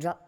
[0.00, 0.22] Drop.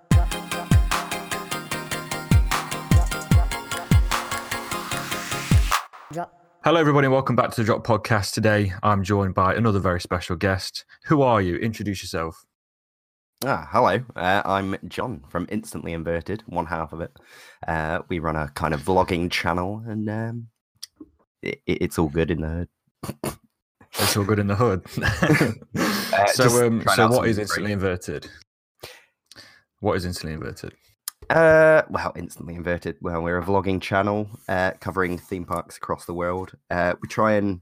[6.62, 8.35] Hello, everybody, and welcome back to the Drop Podcast.
[8.35, 10.84] Today, I'm joined by another very special guest.
[11.06, 11.56] Who are you?
[11.56, 12.45] Introduce yourself.
[13.45, 14.05] Ah, hello.
[14.14, 17.12] Uh, I'm John from Instantly Inverted, one half of it.
[17.66, 20.48] Uh, we run a kind of vlogging channel, and um,
[21.43, 22.68] it, it's all good in the hood.
[23.98, 24.84] It's all good in the hood.
[26.12, 28.29] Uh, so, um, so out what some is great- instantly inverted?
[29.80, 30.75] What is instantly inverted?
[31.29, 32.97] Uh, well, Instantly Inverted.
[33.01, 36.52] Well, we're a vlogging channel uh, covering theme parks across the world.
[36.71, 37.61] Uh, we try and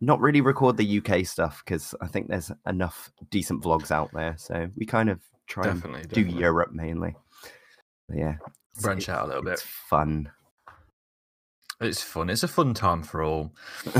[0.00, 4.34] not really record the UK stuff because I think there's enough decent vlogs out there.
[4.38, 6.40] So we kind of try Definitely, and do definitely.
[6.40, 7.16] Europe mainly.
[8.08, 9.52] But yeah, it's- Branch out a little bit.
[9.54, 10.30] It's fun.
[11.80, 12.28] It's fun.
[12.30, 13.54] It's a fun time for all.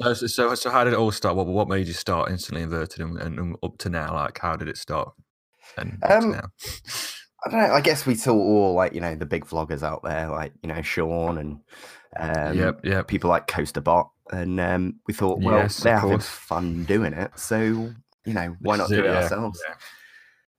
[0.00, 1.34] So, so, so, how did it all start?
[1.34, 4.14] What, what made you start instantly inverted and, and up to now?
[4.14, 5.12] Like, how did it start?
[5.80, 6.48] And up to Um, now?
[7.46, 7.74] I don't know.
[7.74, 10.68] I guess we saw all like you know the big vloggers out there, like you
[10.68, 11.60] know Sean and
[12.18, 13.06] um, yep, yep.
[13.06, 17.30] people like Coaster Bot, and um, we thought, well, Yes, they're having fun doing it,
[17.38, 19.60] so you know why This not do it yeah, ourselves?
[19.68, 19.74] yeah.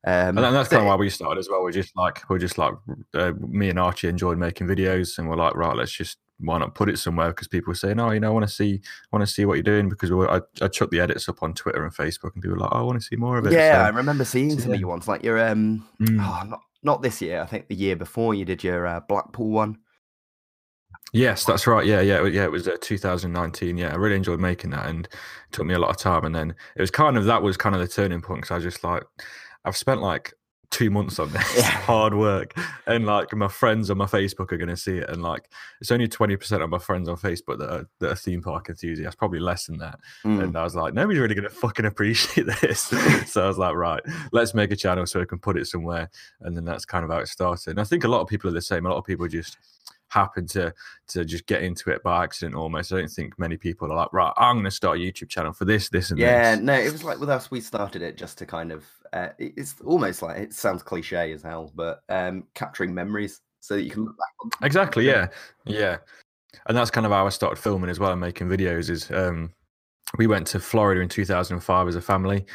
[0.05, 1.61] Um, And that's so kind of why we started as well.
[1.61, 2.73] We're just like we're just like
[3.13, 6.75] uh, me and Archie enjoyed making videos, and we're like, right, let's just why not
[6.75, 9.25] put it somewhere because people were saying, oh, you know, I want to see, want
[9.25, 11.83] to see what you're doing because we, I I chucked the edits up on Twitter
[11.83, 13.53] and Facebook, and people were like, oh, I want to see more of it.
[13.53, 14.81] yeah, I remember seeing some of yeah.
[14.81, 16.17] your ones, like your um, mm.
[16.19, 17.41] oh, not not this year.
[17.41, 19.77] I think the year before you did your uh, Blackpool one.
[21.11, 21.85] Yes, that's right.
[21.85, 22.43] Yeah, yeah, yeah.
[22.43, 23.77] It was uh, 2019.
[23.77, 25.13] Yeah, I really enjoyed making that, and it
[25.51, 26.23] took me a lot of time.
[26.23, 28.55] And then it was kind of that was kind of the turning point because I
[28.55, 29.03] was just like,
[29.65, 30.33] I've spent like
[30.71, 31.63] two months on this Yeah.
[31.69, 32.53] hard work,
[32.85, 35.49] and like my friends on my Facebook are going to see it, and like
[35.81, 38.69] it's only 20 percent of my friends on Facebook that are, that are theme park
[38.69, 39.99] enthusiasts, probably less than that.
[40.23, 40.43] Mm.
[40.43, 42.81] And I was like, nobody's really going to fucking appreciate this.
[43.31, 46.09] so I was like, right, let's make a channel so I can put it somewhere.
[46.41, 47.71] And then that's kind of how it started.
[47.71, 48.85] And I think a lot of people are the same.
[48.85, 49.57] A lot of people just
[50.09, 50.73] happen to
[51.07, 52.91] to just get into it by accident almost.
[52.91, 55.53] I don't think many people are like, right, I'm going to start a YouTube channel
[55.53, 56.63] for this, this, and Yeah, this.
[56.63, 57.49] no, it was like with us.
[57.51, 58.85] We started it just to kind of.
[59.13, 63.83] Uh, it's almost like it sounds cliche as hell, but um, capturing memories so that
[63.83, 64.33] you can look back.
[64.43, 65.05] On Exactly.
[65.07, 65.27] Yeah.
[65.65, 65.97] Yeah.
[66.67, 68.89] And that's kind of how I started filming as well and making videos.
[68.89, 69.53] Is um,
[70.17, 72.45] we went to Florida in 2005 as a family,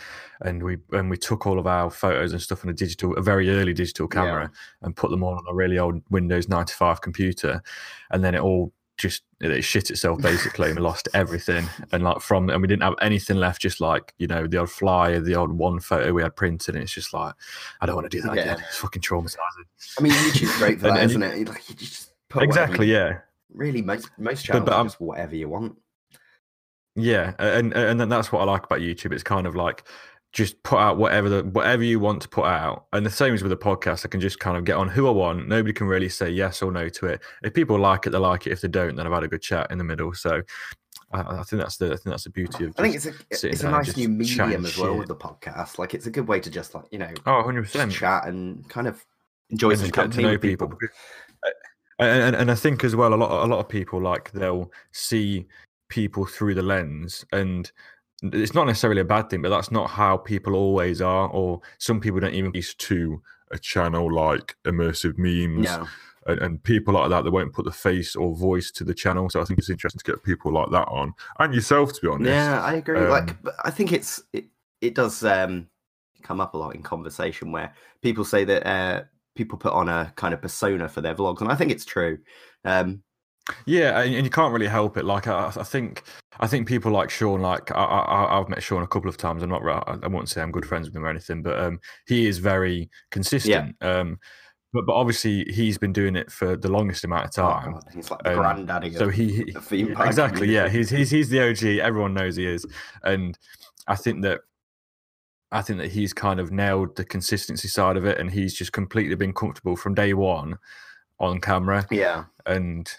[0.40, 3.22] and we and we took all of our photos and stuff on a digital, a
[3.22, 4.20] very early digital Yeah.
[4.20, 4.50] camera,
[4.82, 7.62] and put them all on a really old Windows 95 computer,
[8.10, 12.48] and then it all just it shit itself basically and lost everything and like from
[12.48, 15.50] and we didn't have anything left just like you know the old flyer the old
[15.52, 17.34] one photo we had printed and it's just like
[17.80, 18.42] i don't want to do that Yeah.
[18.42, 19.66] again it's fucking traumatizing
[19.98, 21.48] I mean, YouTube's great for And- that, and isn't you- it?
[21.48, 23.18] Like you just put exactly you- yeah
[23.52, 25.76] Really, most most But- channels but are I'm- just whatever you want.
[26.96, 29.12] Yeah, and and then that's what I like about YouTube.
[29.12, 29.84] It's kind of like
[30.34, 33.42] just put out whatever the whatever you want to put out, and the same as
[33.42, 34.04] with the podcast.
[34.04, 35.48] I can just kind of get on who I want.
[35.48, 37.22] Nobody can really say yes or no to it.
[37.44, 38.50] If people like it, they like it.
[38.50, 40.12] If they don't, then I've had a good chat in the middle.
[40.12, 40.42] So
[41.12, 42.74] I, I think that's the I think that's the beauty of.
[42.76, 44.98] I think it's a it's a nice new medium as well shit.
[44.98, 45.78] with the podcast.
[45.78, 48.68] Like it's a good way to just like you know oh 100 percent chat and
[48.68, 49.04] kind of
[49.50, 50.68] enjoy and some get to know people.
[50.68, 50.88] people.
[52.00, 54.72] And, and and I think as well, a lot a lot of people like they'll
[54.90, 55.46] see
[55.88, 57.70] people through the lens, and
[58.32, 61.28] it's not necessarily a bad thing, but that's not how people always are.
[61.28, 65.86] Or some people don't even used to a channel like immersive memes Yeah,
[66.26, 69.28] and, and people like that that won't put the face or voice to the channel.
[69.30, 72.08] So I think it's interesting to get people like that on, and yourself, to be
[72.08, 72.30] honest.
[72.30, 72.98] yeah, I agree.
[72.98, 74.46] Um, like, I think it's it
[74.80, 75.68] it does um
[76.22, 79.02] come up a lot in conversation where people say that uh
[79.36, 82.18] people put on a kind of persona for their vlogs, and I think it's true.
[82.64, 83.02] Um,
[83.66, 85.04] Yeah, and, and you can't really help it.
[85.04, 86.02] Like I, I think,
[86.40, 87.40] I think people like Sean.
[87.40, 89.42] Like I, I, I've met Sean a couple of times.
[89.42, 89.62] I'm not.
[89.62, 92.38] I I won't say I'm good friends with him or anything, but um, he is
[92.38, 93.76] very consistent.
[93.80, 94.18] Um,
[94.72, 97.72] but but obviously he's been doing it for the longest amount of oh time.
[97.72, 98.92] God, he's like the um, granddaddy.
[98.94, 100.50] So of he, he- the theme park exactly.
[100.50, 101.64] Yeah, he's he's he's the OG.
[101.80, 102.66] Everyone knows he is,
[103.02, 103.38] and
[103.86, 104.40] I think that.
[105.52, 108.72] I think that he's kind of nailed the consistency side of it, and he's just
[108.72, 110.58] completely been comfortable from day one
[111.20, 112.90] on camera yeah, and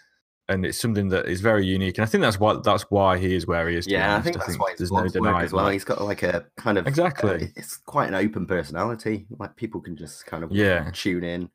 [0.48, 1.98] and it's something that is very unique.
[1.98, 3.88] And I think that's why that's why he is where he is.
[3.88, 4.16] yeah.
[4.16, 5.66] I think that's why there's no denying as well.
[5.66, 5.74] that.
[5.74, 7.46] He's got like a kind of Exactly.
[7.46, 9.26] uh, it's quite an open personality.
[9.40, 10.90] Like people can just kind of Yeah.
[10.94, 11.50] tune in.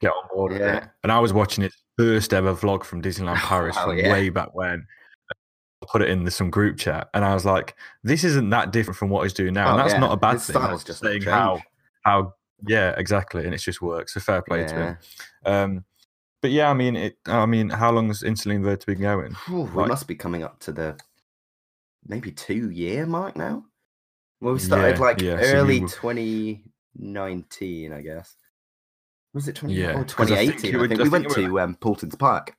[0.00, 0.76] Get on board with Yeah.
[0.78, 0.84] it.
[1.02, 4.12] And I was watching his first ever vlog from Disneyland Paris Wow, from yeah.
[4.12, 4.86] way back when.
[5.82, 8.70] I put it in the, some group chat, and I was like, "This isn't that
[8.70, 10.00] different from what he's doing now." Oh, and that's yeah.
[10.00, 10.54] not a bad His thing.
[10.56, 11.60] style's That's just saying how
[12.02, 12.34] how
[12.66, 14.12] yeah, exactly, and it's just works.
[14.12, 14.98] So fair play to him.
[15.46, 15.84] Um,
[16.42, 17.18] but yeah, I mean, it.
[17.26, 19.34] I mean, how long has Instantly Inverted been going?
[19.34, 20.98] Phew, we Like- must be coming up to the
[22.06, 23.64] maybe two year mark now.
[24.40, 28.36] Well, we started Yeah, like yeah, so we early were- 2019, I guess.
[29.34, 30.76] Was it 20, Yeah, or 'cause I think 2018?
[30.76, 32.56] I think I we think went were- to um, Paulton's Park.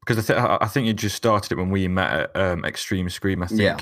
[0.00, 2.64] because I, th- I I think you just started it when we met at um,
[2.64, 3.42] Extreme Scream.
[3.42, 3.60] I think.
[3.60, 3.78] Yeah.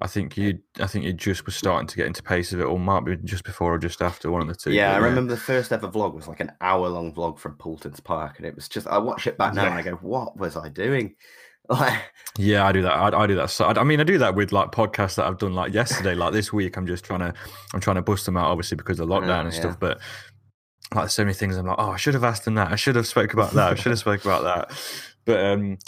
[0.00, 0.58] I think you.
[0.80, 3.16] I think you just was starting to get into pace of it, or might be
[3.16, 4.72] just before or just after one of the two.
[4.72, 8.00] Yeah, I remember the first ever vlog was like an hour long vlog from Paulton's
[8.00, 10.56] Park, and it was just I watch it back now and I go, "What was
[10.56, 11.14] I doing?"
[11.66, 11.98] Like,
[12.36, 12.92] Yeah, I do that.
[12.92, 13.48] I, I do that.
[13.48, 16.14] So, I, I mean, I do that with like podcasts that I've done like yesterday.
[16.14, 17.32] like this week, I'm just trying to,
[17.72, 19.60] I'm trying to bust them out, obviously because of lockdown Yeah, and yeah.
[19.60, 19.80] stuff.
[19.80, 19.98] But
[20.94, 22.70] like so many things, I'm like, oh, I should have asked them that.
[22.70, 23.72] I should have spoke about that.
[23.72, 24.78] I should have spoke about that.
[25.24, 25.78] But um,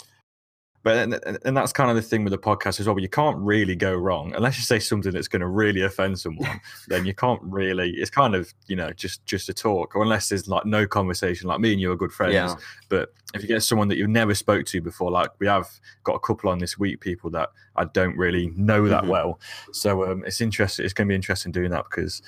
[0.87, 2.93] but and, and- that's kind of the thing with the podcast as well.
[2.95, 6.19] But you can't really go wrong unless you say something that's going to really offend
[6.19, 6.61] someone.
[6.87, 7.91] then you can't really.
[7.91, 11.47] It's kind of you know just just a talk, or unless there's like no conversation.
[11.49, 12.33] Like me and you are good friends.
[12.33, 12.55] yeah,
[12.89, 15.67] But if you get someone that you've never spoke to before, like we have
[16.03, 19.07] got a couple on this week, people that I don't really know that Mhm.
[19.09, 19.39] well.
[19.73, 20.85] So um, it's interesting.
[20.85, 22.21] It's going to be interesting doing that because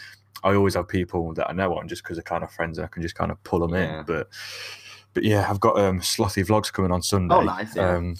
[0.43, 2.85] I always have people that I know on just because they're kind of friends and
[2.85, 3.99] I can just kind of pull them Yeah.
[3.99, 4.05] in.
[4.05, 4.27] But
[5.13, 7.33] but yeah, I've got um, slothy vlogs coming on Sunday.
[7.33, 7.95] Oh, nice, yeah.
[7.95, 8.15] Um,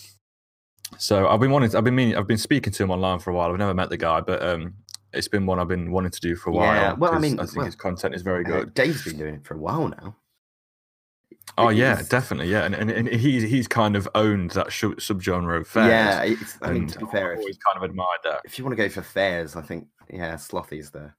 [0.98, 1.76] so I've been wanting.
[1.76, 2.16] I've been meaning.
[2.16, 3.52] I've been speaking to him online for a while.
[3.52, 4.74] I've never met the guy, but um,
[5.14, 6.74] it's been one I've been wanting to do for a while.
[6.74, 8.74] Yeah, well, I mean, I think well, his content is very Uh, good.
[8.74, 10.16] Dave's been doing it for a while now.
[11.58, 14.84] Oh yeah, he's- definitely, yeah, and, and, and he's he's kind of owned that sh-
[15.00, 15.90] subgenre of fairs.
[15.90, 18.42] Yeah, it's, I mean, and to be fair, I've if, always kind of admired that.
[18.46, 21.12] if you want to go for fairs, I think yeah, Slothy's the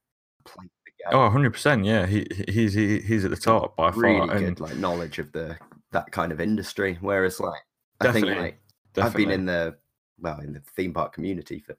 [0.45, 1.17] place to go.
[1.17, 4.29] Oh, 100 percent, yeah, he he- he's he, he's at the top by far, really
[4.29, 5.57] and good like knowledge of the
[5.91, 6.97] that kind of industry.
[7.01, 7.61] Whereas like
[7.99, 8.57] I think like
[8.93, 9.03] definitely.
[9.03, 9.77] I've been in the
[10.19, 11.75] well in the theme park community for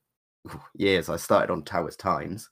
[0.74, 1.08] years.
[1.08, 2.48] I started on Towers Times,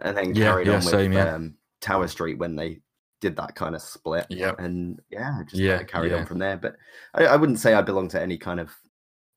[0.00, 1.34] and then Yeah, carried yeah, on with same, yeah.
[1.34, 2.80] um, Tower Street when they
[3.20, 4.26] did that kind of split.
[4.30, 6.56] Yeah, and yeah, just Yeah, carried on from there.
[6.56, 6.76] But
[7.14, 8.70] I, I wouldn't say I belong to any kind of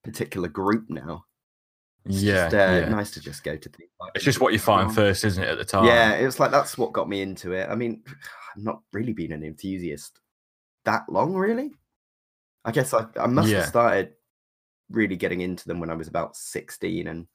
[0.03, 1.25] particular group now.
[2.05, 2.89] It's yeah, just, uh, yeah.
[2.89, 4.11] nice to just go to theme park.
[4.15, 5.49] It's just what you find first, isn't it?
[5.49, 7.69] At the time, Yeah, it was like that's what got me into it.
[7.69, 8.03] I mean,
[8.55, 10.19] I've not really been an enthusiast
[10.85, 11.71] that long, really.
[12.65, 14.13] I guess I, I must have started
[14.89, 17.27] really getting into them when I was about 16, and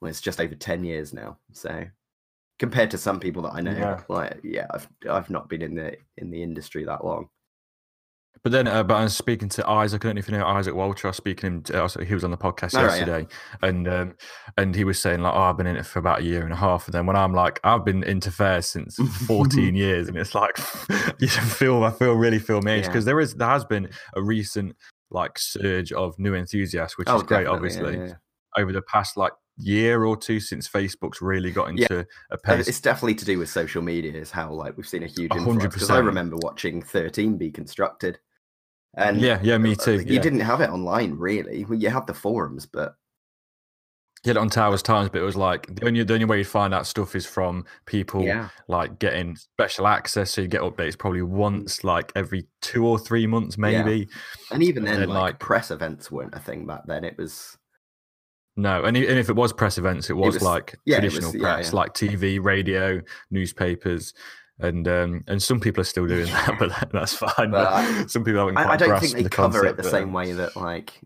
[0.00, 1.38] well, it's just over 10 years now.
[1.52, 1.84] So
[2.58, 4.00] compared to some people that I know, Yeah.
[4.08, 7.28] like yeah, I've I've not been in the in the industry that long.
[8.42, 10.04] But then, uh, but I was speaking to Isaac.
[10.04, 11.06] I don't know if you know Isaac Walter.
[11.06, 11.84] I was speaking to him.
[11.84, 13.06] Uh, he was on the podcast Oh, right, yeah.
[13.06, 13.26] yesterday,
[13.62, 14.14] and um,
[14.58, 16.52] and he was saying like, "Oh, I've been in it for about a year and
[16.52, 18.96] a half." And then when I'm like, "I've been into fair since
[19.26, 20.58] 14 years," and it's like,
[21.20, 22.88] you feel, I feel really feel my age Yeah.
[22.90, 24.76] because there is there has been a recent
[25.14, 28.14] like surge of new enthusiasts, which oh, is great, definitely, yeah, obviously, yeah.
[28.58, 31.84] over the past like year or two since Facebook's really got Yeah.
[31.84, 32.00] into
[32.30, 32.68] a Uh, pace.
[32.68, 35.34] It's definitely to do with social media, is how like we've seen a huge A
[35.34, 35.74] hundred influx.
[35.76, 38.18] Because I remember watching 13 be constructed,
[38.96, 39.96] and yeah, yeah, me uh, too.
[40.00, 40.20] You yeah.
[40.20, 41.64] didn't have it online, really.
[41.64, 42.96] Well, You had the forums, but
[44.24, 46.44] Get it on Towers Times, but it was like the only the only way you
[46.44, 50.30] find out stuff is from people yeah, like getting special access.
[50.30, 53.82] So you get updates probably once, like every two or three months, Yeah.
[53.84, 54.08] maybe.
[54.50, 57.04] and even And then, then, like, like- press events weren't a thing back then.
[57.04, 57.58] It was
[58.56, 61.12] No, and, and if it was press events, it was, was- like yeah, it was-
[61.14, 61.76] traditional yeah, press, yeah.
[61.76, 64.14] like TV, radio, newspapers,
[64.58, 67.50] and um, and some people are still doing that, but that's fine.
[67.50, 68.56] But But I- some people haven't.
[68.56, 70.98] I, I don't think they the cover it the but, same um, way that like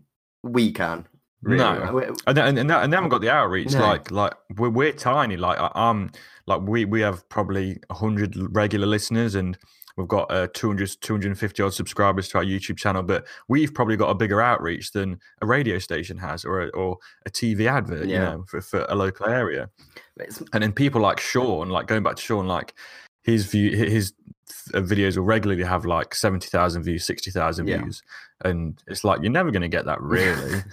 [0.43, 1.05] we can.
[1.41, 1.57] Really.
[1.59, 1.91] No.
[1.93, 3.73] We- and and, and they haven't got the outreach.
[3.73, 3.79] No.
[3.81, 5.37] Like like we're, we're tiny.
[5.37, 6.11] Like I- I'm
[6.47, 9.57] like we we have probably hundred regular listeners and.
[9.97, 14.09] We've got uh, 200, 250 odd subscribers to our YouTube channel, but we've probably got
[14.09, 18.13] a bigger outreach than a radio station has or a, or a TV advert, you
[18.13, 18.19] Yeah.
[18.19, 19.69] know, for, for a local area.
[20.53, 22.75] And then people like Sean, like going back to Sean, like
[23.23, 24.13] his view, his
[24.73, 27.79] uh, videos will regularly have like seventy thousand views, sixty thousand Yeah.
[27.81, 28.01] views,
[28.45, 30.61] and it's like you're never going to get that really.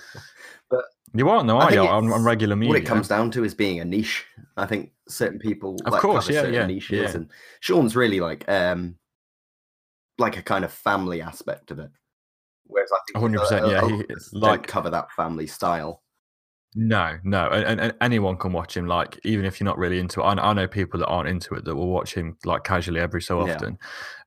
[1.16, 1.80] You aren't, no, I are you?
[1.80, 2.72] On, on regular media.
[2.72, 4.24] what it comes down to is being a niche.
[4.56, 7.16] I think certain people Of like course, yeah, certain yeah, niches, yeah.
[7.16, 7.30] and
[7.60, 8.96] Sean's really like um
[10.18, 11.90] like a kind of family aspect of it.
[12.64, 16.02] Whereas I think 100%, uh, yeah, he- like- cover that family style.
[16.78, 18.86] No, no, and, and, anyone can watch him.
[18.86, 21.54] Like even if you're not really into it, I, I know people that aren't into
[21.54, 23.54] it that will watch him like casually every so Yeah.
[23.54, 23.78] often,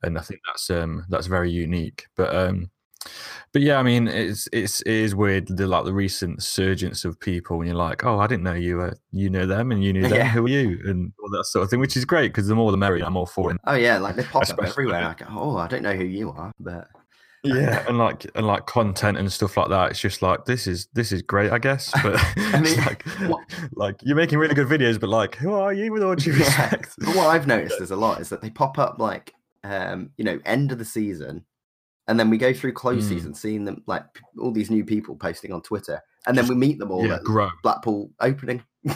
[0.01, 2.07] and I think that's um that's very unique.
[2.15, 2.71] But um,
[3.53, 7.19] but yeah, I mean it's it's it is weird the like the recent surgence of
[7.19, 9.93] people, and you're like, oh, I didn't know you were you know them, and you
[9.93, 10.13] knew them.
[10.13, 10.29] Yeah.
[10.29, 10.79] Who are you?
[10.85, 13.05] And all that sort of thing, which is great because the more the merrier.
[13.05, 13.57] I'm all for it.
[13.65, 15.01] Oh yeah, like they pop up everywhere.
[15.01, 16.87] Like, oh, I don't know who you are, but
[17.43, 19.91] Yeah, and like and like content and stuff like that.
[19.91, 21.91] It's just like this is this is great, I guess.
[22.03, 23.05] But I it's mean, like
[23.75, 26.39] like you're making really good videos, but like who are you with all due Yeah.
[26.39, 26.93] respect?
[26.99, 30.23] But what I've noticed is a lot is that they pop up like um, you
[30.23, 31.43] know, end of the season,
[32.09, 33.09] and then we go through close Mm.
[33.09, 34.03] season, seeing them like
[34.37, 37.23] all these new people posting on Twitter, and then we meet them all yeah, at
[37.23, 37.49] grow.
[37.63, 38.61] Blackpool opening.
[38.83, 38.95] Yeah,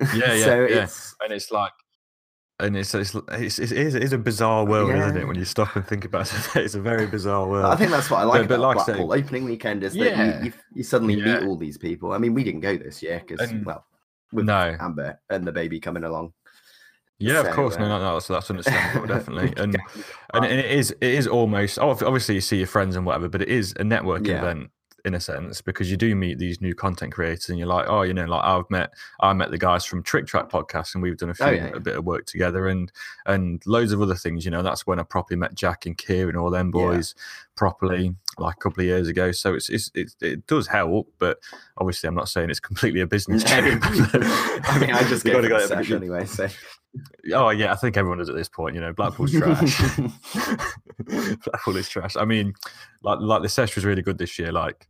[0.14, 0.82] yeah, so yeah.
[0.84, 1.72] it's And it's like
[2.60, 5.26] and it's it's it's, it is, it is a bizarre world, isn't it?
[5.28, 7.66] When you stop and think about it, it's a very bizarre world.
[7.66, 9.92] I think that's what I like but about like I say- Blackpool opening weekend is
[9.94, 10.38] that Yeah.
[10.40, 11.38] you, you, you suddenly Yeah.
[11.40, 12.12] meet all these people.
[12.12, 13.84] I mean, we didn't go this year because, well,
[14.32, 16.32] with no, Amber and the baby coming along.
[17.18, 19.76] Yeah, of course, no, uh, no, no, that's, that's understandable, definitely, and
[20.34, 23.42] and it is it is almost oh, obviously you see your friends and whatever, but
[23.42, 24.38] it is a networking Yeah.
[24.42, 24.70] event
[25.04, 28.02] in a sense because you do meet these new content creators and you're like, oh,
[28.02, 31.16] you know, like I've met I met the guys from Trick Track podcast and we've
[31.16, 31.76] done a few Oh, yeah, yeah.
[31.76, 32.90] a bit of work together and
[33.24, 34.44] and loads of other things.
[34.44, 37.14] You know, that's when I properly met Jack and Kier and all them boys
[37.56, 39.30] properly like a couple of years ago.
[39.32, 41.38] So it's, it's it, it does help, but
[41.78, 43.78] obviously I'm not saying it's completely a business trip.
[43.84, 46.48] I mean, I just go gotta go- anyway, so.
[47.34, 48.74] Oh yeah, I think everyone is at this point.
[48.74, 49.80] You know, Blackpool's trash.
[51.44, 52.16] Blackpool is trash.
[52.16, 52.54] I mean,
[53.02, 54.52] like like the session was really good this year.
[54.52, 54.86] Like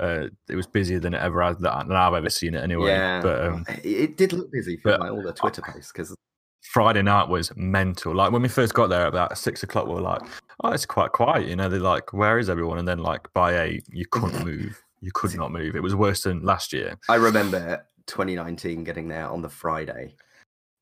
[0.00, 2.88] uh, it was busier than it ever has than I've ever seen it anyway.
[2.88, 6.14] yeah, But um, it, did look busy for but- like all the Twitter posts because
[6.62, 8.14] Friday night was mental.
[8.14, 10.22] Like when we first got there about six o'clock, we were like,
[10.62, 13.60] "Oh, it's quite quiet." You know, they're like, "Where is everyone?" And then like by
[13.62, 14.82] eight, you couldn't move.
[15.00, 15.76] You could not move.
[15.76, 16.96] It was worse than last year.
[17.10, 20.14] I remember 2019 getting there on the Friday.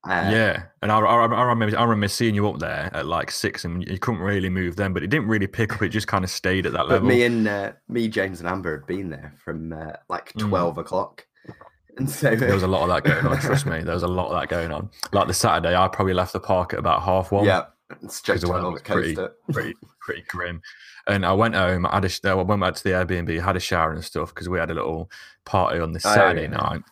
[0.04, 3.30] Uh, yeah, and I, I, I remember I remember seeing you up there at like
[3.30, 5.82] six, and you couldn't really move then, but it didn't really pick up.
[5.82, 7.08] It just kind of stayed at that But level.
[7.08, 10.48] me and uh, me, James, and Amber had been there from uh, like Mm.
[10.48, 11.24] 12 o'clock,
[11.98, 13.38] and so There was a lot of that going on.
[13.40, 14.90] Trust me, there was a lot of that going on.
[15.12, 17.44] Like the Saturday, I probably left the park at about half one.
[17.44, 17.66] yeah,
[18.08, 19.34] straight the to was pretty- coaster.
[19.52, 20.62] pretty pretty grim.
[21.06, 21.86] And I went home.
[21.86, 24.48] I had a, I went back to the Airbnb, had a shower and stuff because
[24.48, 25.10] we had a little
[25.44, 26.48] party on this Oh, Saturday yeah.
[26.56, 26.82] night.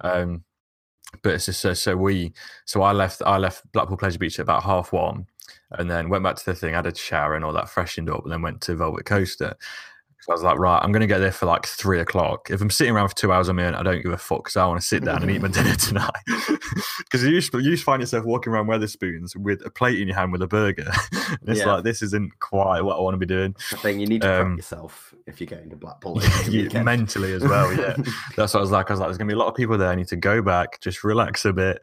[0.00, 0.44] Um,
[1.22, 2.32] but it's just so so we
[2.64, 5.26] so I left I left Blackpool Pleasure Beach at about half one,
[5.72, 8.24] and then went back to the thing, had a shower and all that, freshened up,
[8.24, 9.54] and then went to Velvet Coaster.
[10.24, 12.48] So I was like, right, I'm going to get there for like three o'clock.
[12.50, 14.44] If I'm sitting around for two hours on my own, I don't give a fuck
[14.44, 16.10] because I want to sit down and eat my dinner tonight.
[16.98, 20.00] Because you, used to- you used to find yourself walking around Wetherspoons with a plate
[20.00, 20.90] in your hand with a burger.
[21.12, 21.74] and it's Yeah.
[21.74, 23.54] like, this isn't quite what I want to be doing.
[23.70, 27.32] The thing you need to prep Um, yourself if you're going to Blackpool You- mentally
[27.34, 27.94] as well, yeah.
[28.36, 28.90] That's what I was like.
[28.90, 29.90] I was like, there's gonna be a lot of people there.
[29.90, 31.80] I need to go back, just relax a bit,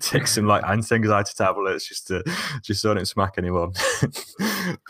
[0.00, 2.22] take some like anti-anxiety tablets, just to
[2.62, 3.72] just so I don't smack anyone.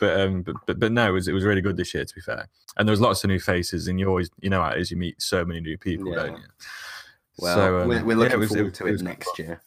[0.00, 2.14] but um, but, but but no, it was it was really good this year to
[2.14, 2.49] be fair.
[2.76, 4.90] And there's lots of new faces, and you always you know as.
[4.90, 6.16] You meet so many new people, Yeah.
[6.16, 6.45] don't you?
[7.38, 9.38] Well, So, um, we're, we're looking it was- it forward was- to it it, next
[9.38, 9.61] year.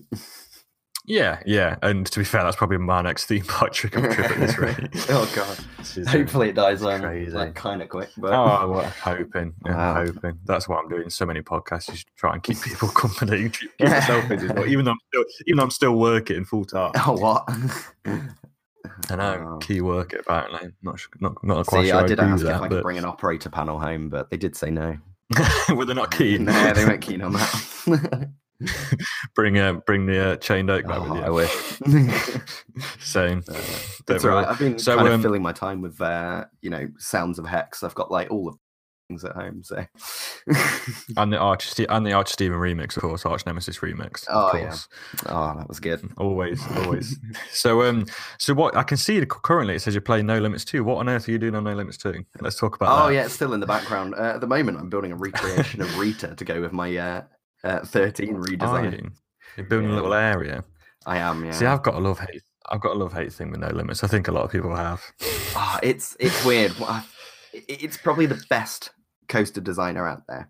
[1.09, 1.77] Yeah, yeah.
[1.83, 4.57] And to be fair, that's probably my next theme park trick or trip at this
[4.59, 4.77] rate.
[5.09, 5.57] oh god!
[5.79, 7.31] Is, um, Hopefully it dies on crazy.
[7.31, 8.09] like kind of quick.
[8.17, 9.53] But Oh, well, I'm hoping.
[9.65, 10.05] Yeah, Wow.
[10.05, 10.37] Hoping.
[10.43, 11.89] That's why I'm doing so many podcasts.
[11.89, 14.47] Just try and keep people company, keep, myself busy.
[14.67, 16.91] Even though I'm still, even though I'm still working full time.
[17.05, 17.47] oh what?
[19.09, 19.57] I know Oh.
[19.59, 20.69] key work apparently.
[20.81, 22.83] Not not not quite See, sure I I did ask if that, I could but
[22.83, 24.97] bring an operator panel home, but they did say no.
[25.69, 26.45] well, they're not keen.
[26.45, 28.29] No, they weren't keen on that.
[29.35, 31.33] bring uh, bring the uh, chained oak back Oh, with I you.
[31.33, 32.41] wish.
[32.99, 33.43] Same.
[33.47, 33.53] Uh,
[34.09, 34.47] all right.
[34.47, 37.45] I've been So, kind of um, filling my time with, uh, you know, sounds of
[37.45, 37.83] hex.
[37.83, 38.57] I've got like all the
[39.07, 39.63] things at home.
[39.63, 39.85] So,
[41.17, 44.27] And the Arch and the Arch Steven remix, of course, Arch Nemesis remix.
[44.27, 44.67] Of Oh, yeah.
[44.67, 44.87] course.
[45.27, 46.09] oh, that was good.
[46.17, 47.17] Always, always.
[47.51, 48.05] so um
[48.37, 50.83] so what I can see currently it says you're playing No Limits 2.
[50.83, 52.23] What on earth are you doing on No Limits 2?
[52.41, 53.13] Let's talk about Oh that.
[53.15, 54.15] yeah, it's still in the background.
[54.15, 57.21] Uh, at the moment, I'm building a recreation of Rita to go with my uh,
[57.63, 58.91] uh, 13 Are redesign.
[59.03, 59.11] you?
[59.55, 60.63] You're building a little area.
[61.05, 61.43] I am.
[61.45, 61.51] Yeah.
[61.51, 62.43] See, I've got a love hate.
[62.69, 64.03] I've got a love hate thing with No Limits.
[64.03, 65.01] I think a lot of people have.
[65.55, 66.71] Ah, it's it's weird.
[66.73, 67.03] What I-
[67.53, 68.91] it- It's probably the best
[69.29, 70.49] coaster designer out there.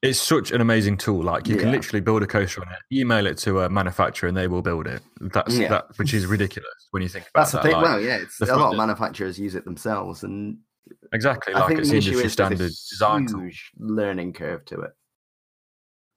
[0.00, 1.22] It's such an amazing tool.
[1.24, 4.36] Like you can literally build a coaster on it, email it to a manufacturer, and
[4.36, 5.02] they will build it.
[5.20, 5.68] That's Yeah.
[5.70, 7.42] that, which is ridiculous when you think about it.
[7.42, 7.62] That's the that.
[7.64, 7.72] thing.
[7.72, 10.58] like, well, yeah, a lot of manufacturers use it themselves, and
[11.12, 13.40] exactly, I like think it's the the issue industry is standard design tool.
[13.40, 14.92] huge learning curve to it.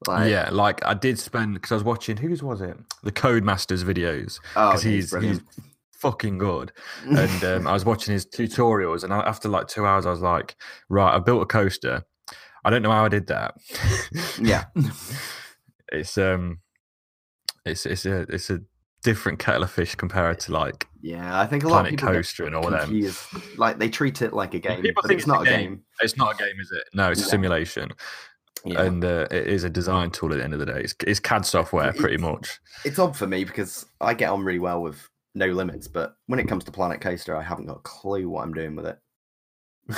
[0.08, 2.78] Like, yeah, like I did spend because I was watching whose was it?
[3.04, 5.42] The Codemasters videos oh, he's, he's he's.
[6.02, 6.72] Fucking good.
[7.06, 10.22] and um, I was watching his tutorials, and I, after like two hours, I was
[10.22, 10.56] like,
[10.90, 12.04] right, I built a coaster.
[12.64, 13.56] I don't know how I did that.
[14.42, 14.66] yeah,
[15.92, 16.60] it's um,
[17.66, 18.60] it's it's a it's a
[19.04, 21.40] different kettle of fish compared to like yeah.
[21.40, 23.12] I think a lot of people Coaster and all them.
[23.58, 25.70] Like they treat it like a game, People think it's it's not a game.
[25.70, 25.84] game.
[26.02, 26.84] It's not a game, is it?
[26.94, 27.90] No, it's a simulation,
[28.64, 28.84] Yeah.
[28.84, 30.82] and uh, it is a design tool at the end of the day.
[30.82, 32.60] It's, it's CAD software, pretty much.
[32.86, 36.40] it's odd for me because I get on really well with no limits, but when
[36.40, 38.98] it comes to Planet Coaster, I haven't got a clue what I'm doing with it.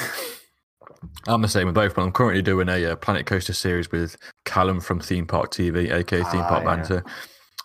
[1.27, 4.17] I'm the same with both, but I'm currently doing a uh, Planet Coaster series with
[4.45, 6.75] Callum from Theme Park TV, aka Theme Ah, Park yeah.
[6.75, 7.03] Banter,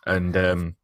[0.06, 0.76] and um,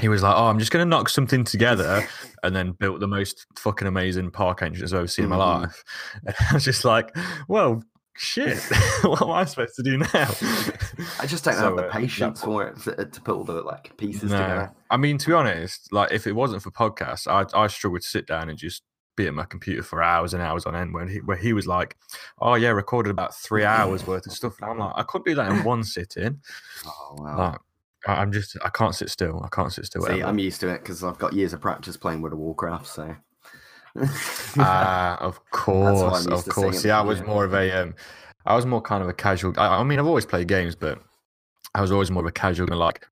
[0.00, 2.06] he was like, "Oh, I'm just going to knock something together,"
[2.42, 5.62] and then built the most fucking amazing park entrance I've ever seen in my Mhm.
[5.62, 5.82] life.
[6.26, 7.16] And I was just like,
[7.48, 7.82] "Well,
[8.18, 8.58] shit,
[9.02, 10.08] what am I supposed to do now?
[11.20, 13.44] I just don't So, have the uh, patience that- for it to, to put all
[13.44, 14.38] the like pieces No.
[14.38, 14.72] together.
[14.90, 18.06] I mean, to be honest, like if it wasn't for podcasts, I I struggle to
[18.06, 18.82] sit down and just
[19.16, 20.94] be at my computer for hours and hours on end.
[20.94, 21.96] When he where he was like,
[22.40, 25.34] "Oh yeah, recorded about three hours worth of stuff," and I'm like, I could do
[25.34, 26.40] that in one sitting.
[26.86, 27.36] Oh wow.
[27.38, 27.60] Like,
[28.06, 29.42] I- I'm just, I can't sit still.
[29.44, 30.02] I can't sit still.
[30.02, 30.24] See, ever.
[30.26, 32.86] I'm used to it because I've got years of practice playing World of Warcraft.
[32.86, 33.16] So.
[34.58, 36.84] Ah, of course, of course.
[36.84, 37.94] Yeah, I was more of a, um,
[38.46, 39.52] I was more kind of a casual.
[39.58, 41.00] I, I mean, I've always played games, but
[41.74, 43.06] I was always more of a casual, like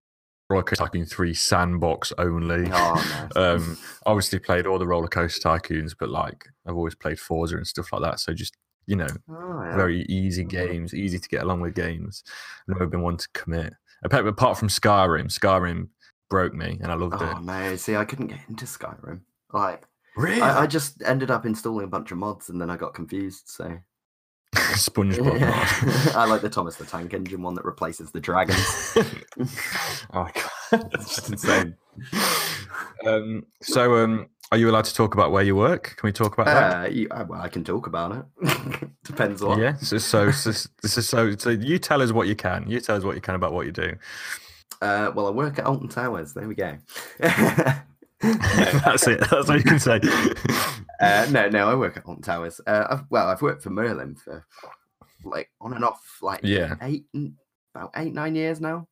[0.48, 2.70] Roller Coaster Tycoon Three sandbox only.
[2.72, 3.36] oh, nice.
[3.36, 7.66] um, obviously played all the roller coaster tycoons, but like I've always played Forza and
[7.66, 8.20] stuff like that.
[8.20, 8.56] So just
[8.86, 9.74] you know, Oh, yeah.
[9.76, 12.22] very easy games, easy to get along with games.
[12.68, 13.74] I've never been one to commit.
[14.04, 15.88] Apart apart from Skyrim, Skyrim
[16.30, 17.28] broke me and I loved it.
[17.34, 17.76] Oh no!
[17.76, 19.22] See, I couldn't get into Skyrim.
[19.52, 19.84] Like, it.
[20.16, 20.40] Really?
[20.40, 23.48] I, I just ended up installing a bunch of mods, and then I got confused.
[23.48, 23.78] So,
[24.54, 26.14] SpongeBob.
[26.16, 28.94] I like the Thomas the Tank Engine one that replaces the dragons.
[30.12, 31.76] oh my god, that's just insane.
[33.06, 35.94] Um, so, um, are you allowed to talk about where you work?
[35.98, 36.86] Can we talk about that?
[36.86, 38.88] Uh, you, uh, well, I can talk about it.
[39.04, 39.60] Depends on.
[39.60, 39.76] Yeah.
[39.76, 40.68] So, so, so, is
[41.06, 41.36] so.
[41.36, 42.64] So, you tell us what you can.
[42.66, 43.92] You tell us what you can about what you do.
[44.80, 46.32] Uh, well, I work at Alton Towers.
[46.32, 46.78] There we go.
[48.84, 49.20] That's it.
[49.30, 50.00] That's all you can say.
[50.98, 52.58] Uh, no, no, I work at Alton Towers.
[52.66, 54.46] Uh, I've, well, I've worked for Merlin for
[55.26, 56.74] like on and off, like Yeah.
[56.80, 57.04] eight,
[57.74, 58.88] about eight, nine years now.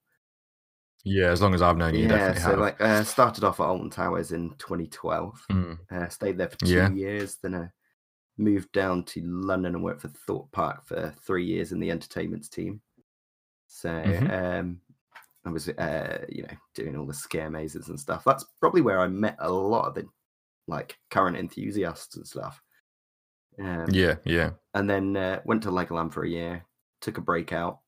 [1.03, 2.59] Yeah, as long as I've known you, yeah, definitely so have.
[2.59, 5.47] like uh, started off at Alton Towers in 2012.
[5.51, 5.79] Mm.
[5.91, 6.91] Uh, stayed there for two Yeah.
[6.91, 7.37] years.
[7.43, 7.69] Then I
[8.37, 12.51] moved down to London and worked for Thorpe Park for three years in the entertainments
[12.51, 12.83] team.
[13.67, 14.59] So Mhm.
[14.61, 14.81] um,
[15.47, 18.25] I was, uh, you know, doing all the scare mazes and stuff.
[18.25, 20.07] That's probably where I met a lot of the
[20.67, 22.63] like current enthusiasts and stuff.
[23.59, 24.51] Um, Yeah, yeah.
[24.75, 26.65] and then uh, went to Legoland for a year,
[27.01, 27.81] took a break out,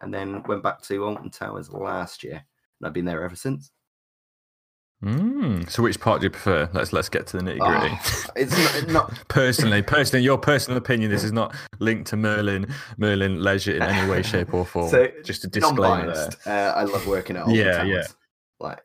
[0.00, 2.42] and then went back to Alton Towers last year.
[2.80, 3.70] And I've been there ever since.
[5.02, 5.68] Mm.
[5.68, 6.70] So, which part do you prefer?
[6.72, 7.94] Let's let's get to the nitty gritty.
[7.94, 11.10] Oh, it's not, not personally, personally, your personal opinion.
[11.10, 14.88] This is not linked to Merlin, Merlin Leisure in any way, shape, or form.
[14.90, 16.28] So, Just a disclaimer.
[16.46, 17.88] Uh, I love working at Alton Yeah, Towers.
[17.88, 18.02] yeah.
[18.60, 18.80] Like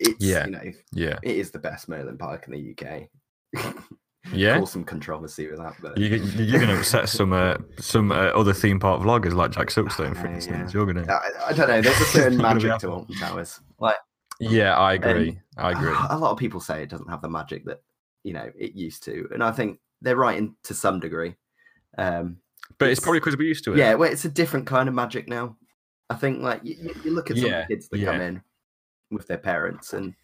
[0.00, 0.46] it's Yeah.
[0.46, 3.74] you know Yeah, it is the best Merlin park in the UK.
[4.32, 4.58] yeah.
[4.58, 8.30] Cause some controversy with that, but You, you're going to upset some uh, some uh,
[8.34, 10.72] other theme park vloggers like Jack Silkstone, for instance.
[10.74, 10.80] yeah.
[10.80, 11.12] You're going to.
[11.12, 11.80] I, I don't know.
[11.80, 13.60] There's a certain magic to Alton Towers.
[13.78, 13.96] Like
[14.40, 15.38] Yeah, I agree.
[15.56, 15.94] I agree.
[16.10, 17.82] A lot of people say it doesn't have the magic that
[18.24, 21.34] you know it used to, and I think they're right in, to some degree.
[21.98, 22.38] Um,
[22.78, 23.78] But it's it's- probably because we're used to it.
[23.78, 25.56] yeah, well, it's a different kind of magic now.
[26.10, 28.42] I think like you, you- you look at some Yeah, kids that come in
[29.10, 30.14] with their parents, and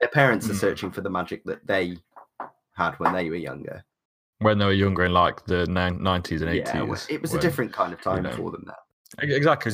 [0.00, 0.60] their parents are Mm.
[0.60, 1.96] searching for the magic that they
[2.72, 3.84] had when they were younger.
[4.40, 6.74] When they were younger in like the 90s and 80s.
[6.74, 6.82] Yeah,
[7.14, 8.32] it was a different kind of time know.
[8.32, 8.66] for them.
[9.18, 9.72] Ex- Exactly.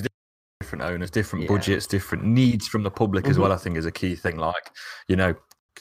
[0.71, 1.49] Different owners, different Yeah.
[1.49, 3.41] budgets, different needs from the public as Mhm.
[3.41, 3.51] well.
[3.53, 4.37] I think is a key thing.
[4.37, 4.71] Like,
[5.09, 5.35] you know,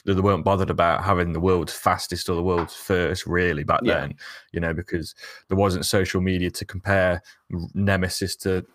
[0.04, 4.00] they weren't bothered about having the world's fastest or the world's first, really, back Yeah.
[4.00, 4.14] then,
[4.52, 5.14] you know, because
[5.46, 7.22] there wasn't social media to compare
[7.72, 8.66] Nemesis to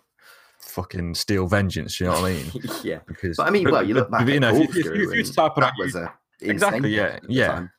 [0.58, 2.00] fucking Steel Vengeance.
[2.00, 2.46] You know what I mean?
[2.82, 5.22] yeah, Because, but I mean, well, you look back you know, if if if you
[5.24, 7.46] type it that was a Exactly, yeah, hit at the yeah.
[7.48, 7.70] time.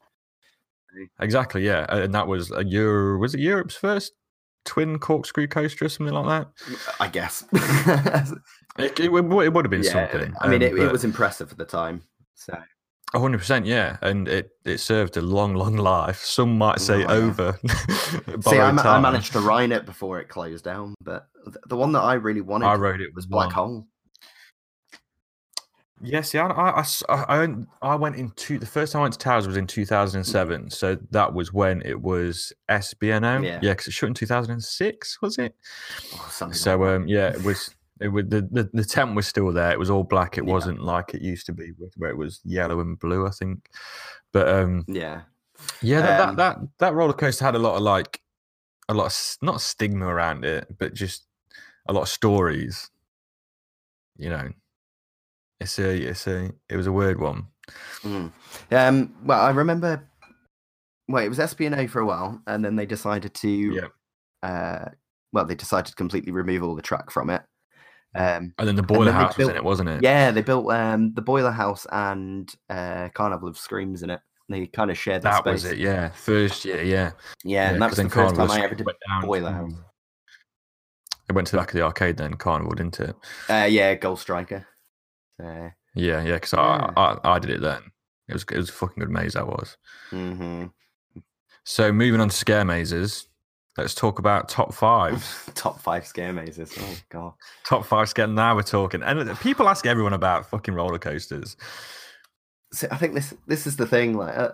[1.19, 3.17] exactly, yeah, and that was a Euro.
[3.17, 4.13] Was it Europe's first
[4.67, 6.77] twin corkscrew coaster or something like that?
[6.99, 7.43] I guess.
[8.80, 10.36] It, it, would- it would have been yeah, something.
[10.39, 12.03] I mean, um, it, it was impressive at the time.
[12.36, 12.56] So
[13.15, 16.23] A hundred percent, yeah, and it it served a long, long life.
[16.23, 17.58] Some might say Oh, over.
[17.67, 21.75] see, I, ma- I managed to ride it before it closed down, but th- the
[21.75, 23.56] one that I really wanted I rode it was Black one.
[23.56, 23.88] Hole.
[26.01, 27.47] Yes, yeah, I, I, I
[27.81, 30.27] I- went, into the first time I went to Towers was in two thousand and
[30.27, 30.69] seven.
[30.69, 33.43] So that was when it was SBNO.
[33.43, 33.60] Yeah.
[33.63, 35.55] yeah, because it shut in two thousand and six, was it?
[36.13, 37.73] Oh, something like So um, yeah, it was.
[37.99, 39.71] It was the, the the tent was still there.
[39.71, 40.38] It was all black.
[40.38, 40.53] It Yeah.
[40.53, 43.25] wasn't like it used to be, where- where it was yellow and blue.
[43.25, 43.67] I think,
[44.31, 45.21] but um, yeah,
[45.81, 48.21] Yeah, that, Um, that that that roller coaster had a lot of like
[48.88, 51.25] a lot of not stigma around it, but just
[51.88, 52.91] a lot of stories.
[54.17, 54.49] You know,
[55.60, 57.48] it's a it's a it was a weird one.
[58.04, 58.32] Mm.
[58.72, 60.08] Um, well, I remember.
[61.10, 63.50] Well, it was SBNO for a while, and then they decided to.
[63.50, 63.88] Yeah.
[64.43, 64.89] Uh,
[65.34, 67.41] well, they decided to completely remove all the track from it.
[68.15, 70.02] Um, And then the boiler then house was in it, wasn't it?
[70.02, 74.22] yeah, they built um, the Boiler House and uh, Carnival of Screams in it.
[74.50, 75.43] They kind of shared that space.
[75.43, 75.78] That was it.
[75.78, 76.82] Yeah, first year.
[76.82, 77.12] Yeah,
[77.43, 78.88] Yeah, and that was the first time I ever did
[79.22, 79.74] Boiler House.
[81.30, 83.15] It went to the back of the arcade then, Carnival, didn't it?
[83.50, 84.65] Uh, yeah, Gold Striker.
[85.39, 86.34] Yeah, yeah.
[86.34, 86.91] Because Yeah.
[86.95, 87.82] I, I I did it then.
[88.28, 89.34] It was it was a fucking good maze.
[89.34, 89.78] That was.
[90.10, 90.65] hmm
[91.63, 93.28] So moving on to scare mazes.
[93.78, 95.23] Let's talk about top five.
[95.56, 96.73] Top five scare mazes.
[96.80, 97.34] Oh god.
[97.63, 98.26] top five scare.
[98.26, 99.04] Now we're talking.
[99.04, 101.56] And people ask everyone about fucking roller coasters.
[102.73, 104.17] So I think this this is the thing.
[104.17, 104.50] Like uh,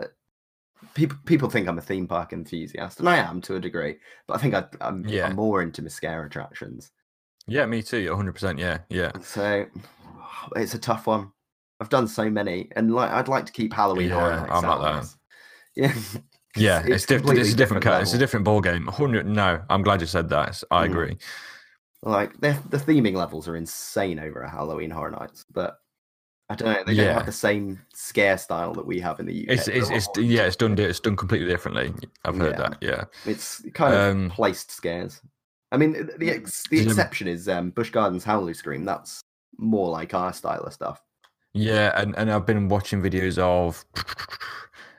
[0.93, 3.95] people people think I'm a theme park enthusiast, and I am to a degree.
[4.27, 5.27] But I think I, I'm, Yeah.
[5.27, 6.91] I'm more into scare attractions.
[7.47, 8.09] Yeah, me too.
[8.09, 8.59] 100%.
[8.59, 9.11] Yeah, yeah.
[9.21, 9.65] So
[10.55, 11.31] it's a tough one.
[11.79, 14.63] I've done so many, and like I'd like to keep Halloween Horror Yeah, Nights I'm
[14.63, 15.03] like out that.
[15.03, 15.17] of.
[15.75, 15.93] Yeah.
[16.55, 17.39] Yeah, it's, it's different.
[17.39, 17.83] It's a different.
[17.83, 18.85] ca- It's a different ball game.
[18.85, 19.25] Hundred.
[19.27, 20.43] No, I'm glad you said that.
[20.49, 20.91] It's- I Mm.
[20.91, 21.17] agree.
[22.03, 25.79] Like the the theming levels are insane over a Halloween Horror Nights, but
[26.49, 26.83] I don't know.
[26.85, 27.13] They don't Yeah.
[27.13, 29.53] have the same scare style that we have in the UK.
[29.53, 30.77] It's, it's, it's yeah, it's done.
[30.77, 31.91] It's done completely differently.
[32.23, 32.69] I've heard Yeah.
[32.69, 32.77] that.
[32.81, 33.03] Yeah.
[33.25, 35.21] It's kind of Um, placed scares.
[35.71, 38.85] I mean, the the, ex- the exception is um, Busch Gardens Howl-O-Scream.
[38.85, 39.21] That's
[39.57, 41.01] more like our style of stuff.
[41.53, 43.85] Yeah, and, and I've been watching videos of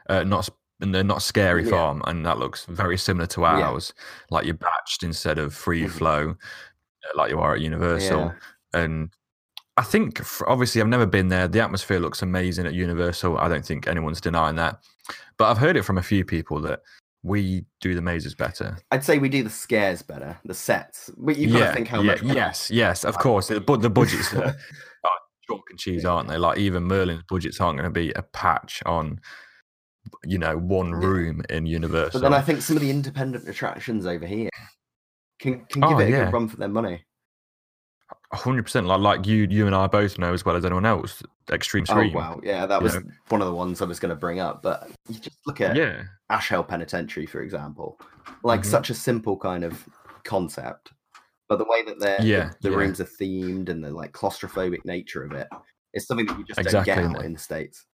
[0.09, 0.49] uh, not
[0.81, 1.71] and they're not scary Yeah.
[1.71, 3.69] farm, and that looks very similar to Yeah.
[3.69, 3.95] ours.
[4.31, 5.90] Like you're batched instead of free Mhm.
[5.90, 8.19] flow, uh, like you are at Universal.
[8.21, 8.33] Yeah.
[8.81, 9.11] And
[9.77, 11.49] I think obviously I've never been there.
[11.49, 13.38] The atmosphere looks amazing at Universal.
[13.38, 14.81] I don't think anyone's denying that.
[15.38, 16.81] But I've heard it from a few people that
[17.25, 18.77] we do the mazes better.
[18.91, 21.11] I'd say we do the scares better, the sets.
[21.17, 22.23] But you've got yeah, to think how yeah, much.
[22.23, 23.49] yes, yes, of course.
[23.49, 24.55] The, the budgets are, are
[25.49, 26.37] chalk and cheese, aren't they?
[26.37, 29.21] Like even Merlin's budgets aren't going to be a patch on,
[30.25, 32.21] you know, one room in Universal.
[32.21, 34.51] But then I think some of the independent attractions over here
[35.41, 36.25] can can give Oh, it a yeah.
[36.27, 37.05] good run for their money.
[38.35, 41.23] Hundred percent, like like you, you and I both know as well as anyone else.
[41.51, 42.11] Extreme Scream.
[42.14, 43.03] Oh wow, yeah, that was know.
[43.29, 44.62] one of the ones I was going to bring up.
[44.62, 47.99] But you just look at Yeah, Ash Hell Penitentiary, for example,
[48.42, 48.66] like Mhm.
[48.66, 49.87] such a simple kind of
[50.25, 50.92] concept,
[51.49, 52.77] but the way that they're Yeah, the, yeah.
[52.77, 55.49] rooms are themed and the like claustrophobic nature of it
[55.92, 57.85] is something that you just Exactly, don't get out in the states.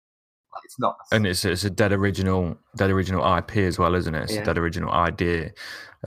[0.53, 0.97] Like, it's not.
[1.13, 4.23] and it's it's a dead original, dead original IP as well, isn't it?
[4.23, 4.41] It's Yeah.
[4.41, 5.51] a dead original idea,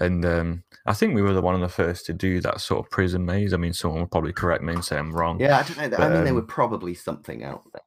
[0.00, 2.85] and um, I think we were the one of the first to do that sort
[2.85, 3.52] of prison maze.
[3.52, 5.40] I mean, someone will probably correct me and say I'm wrong.
[5.40, 5.85] yeah, I don't know.
[5.85, 7.83] I but, mean, there um, were probably something out there.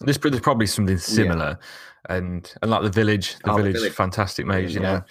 [0.00, 1.58] There's, there's probably something similar,
[2.08, 3.92] and and like the village, the Oh, the village, Village.
[3.92, 4.92] fantastic maze, you Yeah.
[4.92, 5.04] know.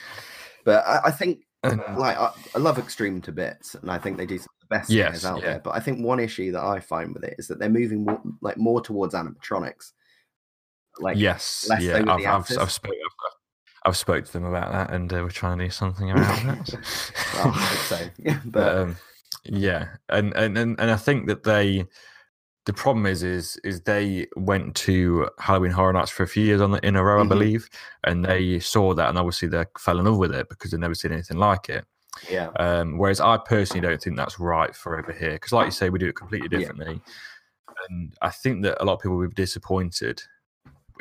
[0.66, 4.18] But I, I think And, like I, I love Extreme to bits, and I think
[4.18, 5.52] they do some of the best Yes, scares out yeah.
[5.52, 5.62] there.
[5.64, 8.22] But I think one issue that I find with it is that they're moving more,
[8.42, 9.92] like more towards animatronics.
[11.00, 12.58] Like yes, less yeah, I've I've.
[12.58, 13.31] I've, spoke, I've,
[13.86, 16.70] I've spoke to them about that, and uh, we're trying to do something about that.
[17.34, 18.10] well, I so.
[18.26, 18.96] but but um,
[19.44, 21.86] yeah, and, and and and I think that they,
[22.66, 26.62] the problem is is is they went to Halloween Horror Nights for a few years
[26.62, 27.26] on the, in a row, Mhm.
[27.26, 27.70] I believe,
[28.04, 30.94] and they saw that, and obviously they fell in love with it because they've never
[30.96, 31.84] seen anything like it.
[32.30, 35.72] yeah, Um, whereas I personally don't think that's right for over here because, like you
[35.72, 36.60] say, we do it completely Yeah.
[36.60, 37.02] differently,
[37.90, 40.22] and I think that a lot of people would be disappointed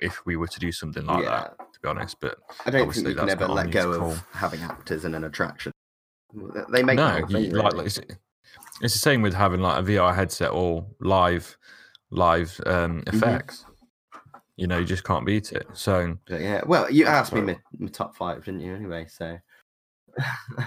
[0.00, 1.30] if we were to do something like yeah.
[1.30, 1.56] that.
[1.82, 4.14] To be honest, but I don't obviously think you can ever let go of call.
[4.32, 5.72] having actors in an attraction.
[6.70, 7.86] They make no, you- thing, like, really.
[7.86, 7.98] it's,
[8.82, 11.56] it's the same with having like a VR headset or live
[12.10, 13.16] live um, Mm-hmm.
[13.16, 13.64] effects.
[14.56, 15.66] You know, you just can't beat it.
[15.72, 16.60] So But yeah.
[16.66, 18.74] Well, you asked me my, my top five, didn't you?
[18.74, 19.38] Anyway, so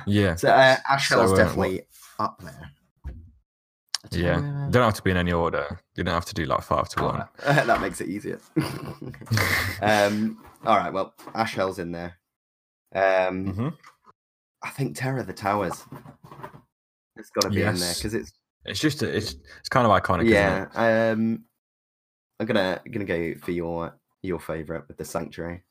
[0.07, 1.83] yeah, so uh, Ash So, uh, what- definitely
[2.17, 2.71] up there.
[4.03, 4.39] I don't yeah.
[4.39, 5.79] know, uh, Don't have to be in any order.
[5.95, 7.23] You don't have to do like five to one.
[7.45, 8.39] Alright, that makes it easier.
[9.81, 12.15] um, all right, well, Ashell's in there.
[12.93, 13.67] Um, hmm
[14.65, 15.83] I think Terror of the Towers.
[17.17, 18.31] It's got to be in there because it's
[18.65, 20.29] It's just a, it's it's kind of iconic.
[20.29, 20.67] yeah.
[20.69, 21.11] Isn't it?
[21.11, 21.43] Um,
[22.39, 25.63] I'm gonna gonna go for your your favorite with the Sanctuary,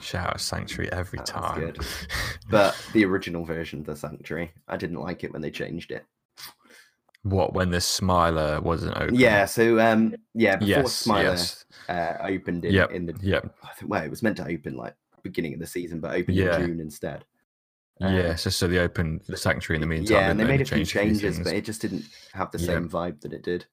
[0.00, 1.60] Shout out Sanctuary every That's time.
[1.60, 1.78] good.
[2.50, 4.52] but the original version of the Sanctuary.
[4.68, 6.04] I didn't like it when they changed it.
[7.30, 9.14] What when the Smiler wasn't open?
[9.14, 10.92] Yeah, so um, yeah, before Yes.
[10.92, 11.64] Smiler Yes.
[11.88, 12.90] uh, opened in, Yep.
[12.92, 13.54] in the Yep.
[13.62, 16.36] I think well, it was meant to open like beginning of the season, but opened
[16.36, 16.58] Yeah.
[16.58, 17.24] in June instead.
[18.02, 18.34] Uh, yeah.
[18.34, 20.16] So so they opened the Sanctuary in the meantime.
[20.16, 23.20] yeah, and they made a few changes, but it just didn't have the same vibe
[23.22, 23.66] that it did.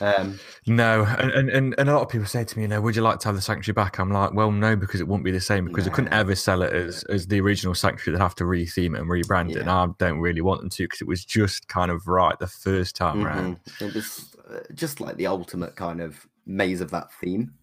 [0.00, 2.94] Um, No, and, and, and, a lot of people say to me, you know, would
[2.94, 3.98] you like to have the sanctuary back?
[3.98, 6.62] I'm like, well, no, because it wouldn't be the same because they couldn't ever sell
[6.62, 8.16] it as, as the original sanctuary.
[8.16, 9.58] They'd have to retheme it and rebrand it.
[9.58, 12.46] And I don't really want them to because it was just kind of right the
[12.46, 13.58] first time round.
[13.64, 13.88] mhm.
[13.88, 17.54] It was uh, just like the ultimate kind of maze of that theme.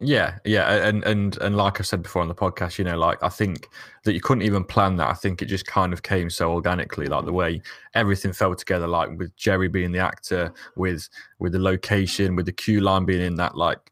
[0.00, 3.20] Yeah, yeah, and and and like I said before on the podcast, you know, like
[3.20, 3.68] I think
[4.04, 5.08] that you couldn't even plan that.
[5.08, 7.60] I think it just kind of came so organically, like the way
[7.94, 11.08] everything fell together, like with Jerry being the actor, with
[11.40, 13.90] with the location, with the queue line being in that like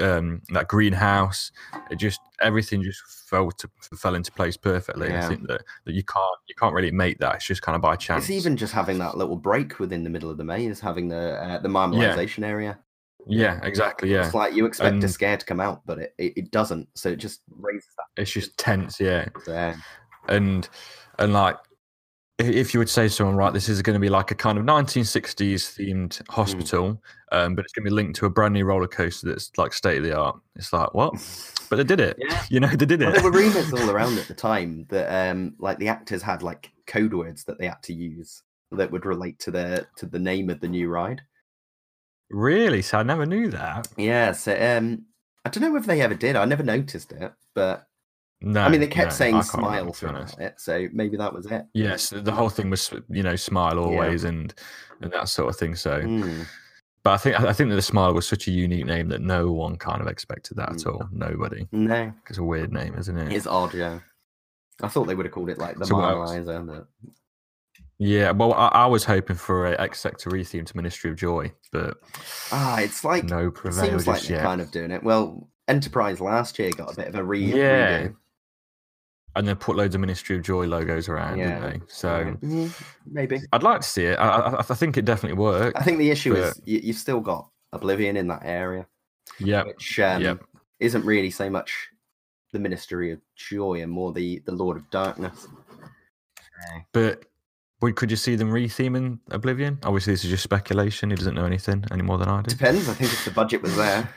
[0.00, 1.52] um that greenhouse.
[1.90, 5.08] It just everything just fell to fell into place perfectly.
[5.08, 5.26] Yeah.
[5.26, 7.34] I think that that you can't you can't really make that.
[7.34, 8.24] It's just kind of by chance.
[8.24, 11.34] It's even just having that little break within the middle of the maze, having the
[11.34, 12.78] uh, the marmalization area.
[13.26, 14.10] Yeah, exactly.
[14.12, 16.88] Yeah, It's like you expect a scare to come out, but it, it, it doesn't.
[16.94, 19.00] So it just raises it's just tense.
[19.00, 19.74] Yeah, that.
[19.74, 19.78] Uh,
[20.28, 20.68] and
[21.18, 21.56] and like
[22.38, 24.58] if, you would say to someone, right, this is going to be like a kind
[24.58, 28.64] of 1960s themed hospital, um, but it's going to be linked to a brand new
[28.64, 30.36] roller coaster that's like state of the art.
[30.56, 31.14] It's like what?
[31.70, 32.16] But they did it.
[32.18, 32.42] Yeah.
[32.50, 33.14] You know, they did Well, it.
[33.14, 36.70] there were rumors all around at the time that um like the actors had like
[36.86, 40.50] code words that they had to use that would relate to the to the name
[40.50, 41.22] of the new ride.
[42.30, 42.82] Really?
[42.82, 43.88] So I never knew that.
[43.96, 45.04] Yeah, so um
[45.44, 46.36] I don't know if they ever did.
[46.36, 47.86] I never noticed it, but
[48.40, 51.16] No, I mean they kept no, saying smile remember, to be throughout it, so maybe
[51.16, 51.66] that was it.
[51.74, 54.54] Yes, the whole thing was you know smile always and
[55.00, 55.74] and that sort of thing.
[55.76, 56.46] So, Mm.
[57.02, 59.52] but I think I think that the smile was such a unique name that no
[59.52, 60.86] one kind of expected that at Mm.
[60.94, 61.08] all.
[61.12, 61.68] Nobody.
[61.72, 63.32] No, It's a weird name, isn't it?
[63.32, 64.00] it's odd, yeah.
[64.82, 66.32] I thought they would have called it like the So else?
[66.46, 66.86] But
[67.98, 71.52] Yeah, well, I, I was hoping for a X Sector retheme to Ministry of Joy,
[71.70, 71.98] but
[72.50, 74.42] ah, it's like no prevail seems like they're yet.
[74.44, 75.02] kind of doing it.
[75.02, 78.16] Well, Enterprise last year got a bit of a re Yeah, redo.
[79.36, 81.86] and they put loads of Ministry of Joy logos around, Yeah, didn't they?
[81.86, 82.72] So Mm,
[83.06, 83.40] maybe.
[83.52, 84.16] I'd like to see it.
[84.18, 85.78] I, I, I think it definitely worked.
[85.78, 88.86] I think the issue is but- you, you've still got Oblivion in that area,
[89.38, 90.44] Yeah, which um, Yep.
[90.80, 91.88] isn't really so much
[92.52, 95.46] the Ministry of Joy and more the the Lord of Darkness.
[96.92, 97.24] but
[97.92, 99.78] could you see them retheming Oblivion?
[99.84, 101.10] Obviously, this is just speculation.
[101.10, 102.50] He doesn't know anything any more than I do.
[102.50, 102.88] Depends.
[102.88, 104.08] I think if the budget was there,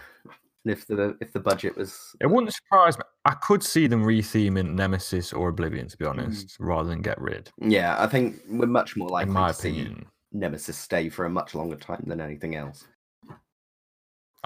[0.63, 3.03] and if the if the budget was It wouldn't surprise me.
[3.25, 6.09] I could see them retheming Nemesis or Oblivion, to be Mm.
[6.09, 7.49] honest, rather than get rid.
[7.59, 10.05] yeah, I think we're much more likely in my to see opinion.
[10.33, 12.85] Nemesis stay for a much longer time than anything else.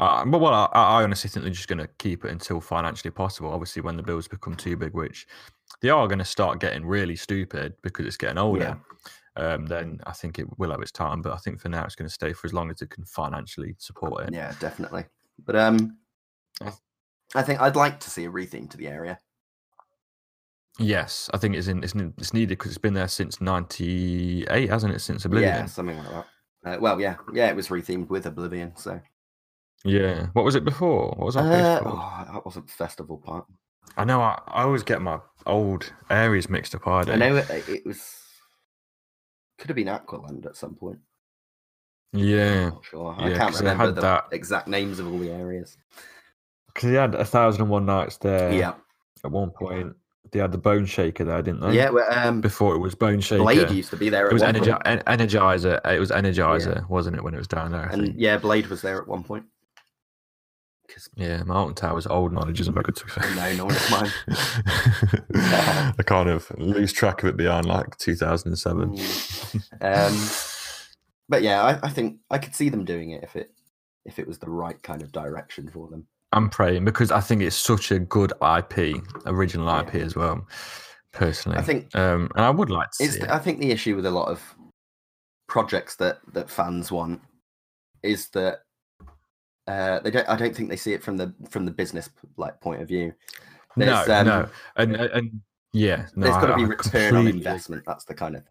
[0.02, 3.12] Uh, but well, I, I honestly think they're just going to keep it until financially
[3.12, 3.52] possible.
[3.52, 5.28] Obviously, when the bills become too big, which
[5.82, 8.80] they are going to start getting really stupid because it's getting older,
[9.36, 11.22] um, then I think it will have its time.
[11.22, 13.06] But I think for now, it's going to stay for as long as it can
[13.06, 14.34] financially support it.
[14.34, 15.06] Yeah, definitely.
[15.46, 15.98] But um,
[16.60, 16.72] Yeah.
[17.36, 19.20] I think I'd like to see a retheme to the area.
[20.80, 24.68] Yes, I think it's in, it's, in, it's needed because it's been there since '98,
[24.68, 25.00] hasn't it?
[25.00, 25.54] Since Oblivion.
[25.54, 26.28] Yeah, something like that.
[26.64, 28.76] Uh, well, yeah, yeah, it was rethemed with Oblivion.
[28.76, 29.00] So
[29.84, 30.28] Yeah.
[30.34, 31.10] What was it before?
[31.18, 33.46] What was that uh, oh, that wasn't Festival Park.
[33.98, 34.22] I know.
[34.22, 36.88] I, I always get my old areas mixed up.
[36.88, 37.12] I do.
[37.14, 38.16] I know it, it was
[39.58, 41.00] could have been Aqualand at some point.
[42.14, 43.16] Yeah, Not sure.
[43.18, 45.78] I yeah, can't remember the that- exact names of all the areas.
[46.68, 48.52] because they had a thousand and one nights there.
[48.52, 48.74] yeah,
[49.24, 49.96] At one point,
[50.32, 51.74] they had the Bone Shaker there, didn't they?
[51.74, 51.90] yeah.
[51.90, 53.44] Well, um, Before it was Bone Shaker.
[53.44, 54.28] Blade used to be there.
[54.28, 54.66] it was one point.
[54.66, 55.80] Energi- En- Energizer.
[55.90, 57.88] It was Energizer, wasn't it, when it was down there?
[57.88, 59.46] And yeah, Blade was there at one point.
[60.94, 63.56] 'Cause- Yeah, Mountain Tower's old knowledge isn't very good to be fair.
[63.56, 64.12] No, is mine.
[65.98, 68.98] I kind of lose track of it behind like 2007.
[69.82, 70.30] um,
[71.30, 73.52] but yeah, I, I think I could see them doing it if it
[74.06, 76.08] if it was the right kind of direction for them.
[76.34, 80.48] I'm praying because I think it's such a good IP, original IP as well.
[81.12, 83.34] Personally, I think um, and I would like to the.
[83.34, 84.42] I think the issue with a lot of
[85.48, 87.22] projects that that fans want
[88.02, 88.62] is that
[89.68, 90.28] uh, they don't.
[90.28, 93.14] I don't think they see it from the from the business like point of view.
[93.76, 95.42] No, um, no, and and- and
[95.74, 97.84] yeah, no, There's got to be return on investment.
[97.86, 98.44] That's the kind of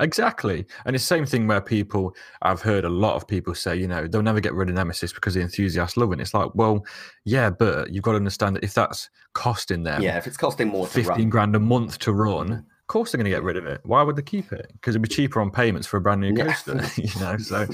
[0.00, 0.66] Exactly.
[0.84, 3.86] And it's the same thing where people, I've heard a lot of people say, you
[3.86, 6.20] know, they'll never get rid of Nemesis because the enthusiasts love it.
[6.20, 6.84] It's like, well,
[7.24, 10.16] yeah, but you've got to understand that if that's costing them yeah.
[10.16, 13.18] If it's costing more to 15 run, grand a month to run, of course they're
[13.18, 13.80] going to get rid of it.
[13.84, 14.68] Why would they keep it?
[14.72, 16.46] Because it'd be cheaper on payments for a brand new Yeah.
[16.46, 17.36] coaster, you know?
[17.38, 17.66] So,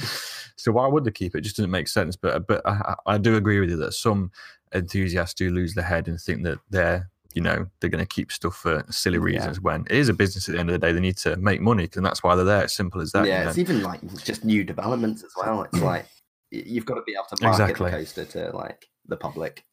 [0.57, 1.39] so why would they keep it?
[1.39, 2.17] It just doesn't make sense.
[2.17, 4.31] But, but I, I do agree with you that some
[4.75, 8.31] enthusiasts do lose their head and think that they're, you know, they're going to keep
[8.31, 9.25] stuff for silly Yeah.
[9.25, 10.93] reasons when it is a business at the end of the day.
[10.93, 12.65] They need to make money and that's why they're there.
[12.65, 13.25] It's simple as that.
[13.25, 13.49] you yeah, know?
[13.51, 15.63] it's even like just new developments as well.
[15.63, 15.83] It's mm.
[15.83, 16.07] like
[16.51, 17.91] you've got to be able to market Exactly.
[17.91, 19.65] the coaster to like the public.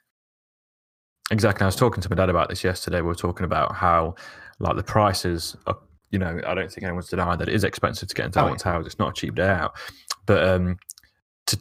[1.31, 1.63] Exactly.
[1.63, 3.01] I was talking to my dad about this yesterday.
[3.01, 4.15] We were talking about how,
[4.59, 5.77] like, the prices are,
[6.11, 8.55] you know, I don't think anyone's denying that it is expensive to get into Oh,
[8.55, 8.85] Towers.
[8.85, 9.73] It's not a cheap day out.
[10.25, 10.77] But um,
[11.47, 11.59] to,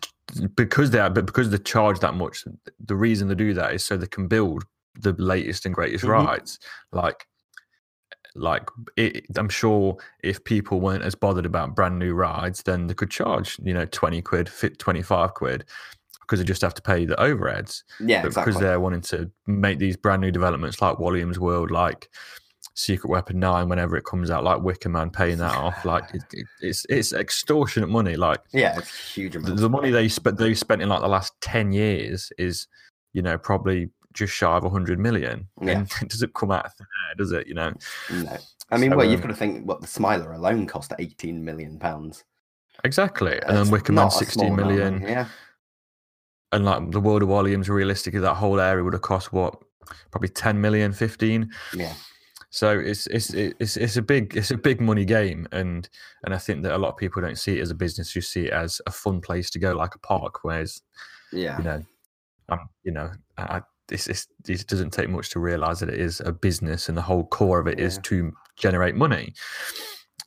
[0.55, 2.44] because they are, but because they charge that much,
[2.85, 4.64] the reason they do that is so they can build
[5.00, 6.11] the latest and greatest Mhm.
[6.11, 6.59] rides.
[6.92, 7.26] Like,
[8.35, 12.94] like it, I'm sure if people weren't as bothered about brand new rides, then they
[12.94, 15.64] could charge, you know, 20 quid, fit 25 quid
[16.20, 18.52] because they just have to pay the overheads Yeah, but exactly.
[18.52, 22.09] because they're wanting to make these brand new developments like Walliams World, like
[22.74, 26.22] Secret Weapon Nine, whenever it comes out, like Wicker Man, paying that off, like it,
[26.32, 28.16] it- it's it's extortionate money.
[28.16, 31.32] Like yeah, it's huge the, the money they spent they spent in like the last
[31.40, 32.66] ten years is,
[33.12, 35.48] you know, probably just shy of hundred million.
[35.61, 35.70] Yeah.
[35.78, 37.46] And it doesn't come out of thin air, does it?
[37.46, 37.72] You know,
[38.11, 38.37] No,
[38.70, 41.44] I mean, So, well, you've um, got to think what the Smiler alone cost eighteen
[41.44, 42.24] million pounds.
[42.85, 43.38] exactly.
[43.46, 45.28] And then Wicker Man not a sixty small amount of million, money, Yeah,
[46.52, 49.56] and like the World of Walliams, realistically, that whole area would have cost what,
[50.11, 51.50] probably 10 million, 15.
[51.76, 51.94] yeah.
[52.54, 55.88] So it's it's it's it's a big it's a big money game, and
[56.24, 58.20] and I think that a lot of people don't see it as a business; you
[58.20, 60.44] see it as a fun place to go, like a park.
[60.44, 60.82] Whereas
[61.32, 61.56] Yeah.
[61.56, 61.82] you know,
[62.50, 66.20] um, you know, I, this it's, it doesn't take much to realize that it is
[66.20, 68.02] a business, and the whole core of it is Yeah.
[68.02, 69.32] to generate money.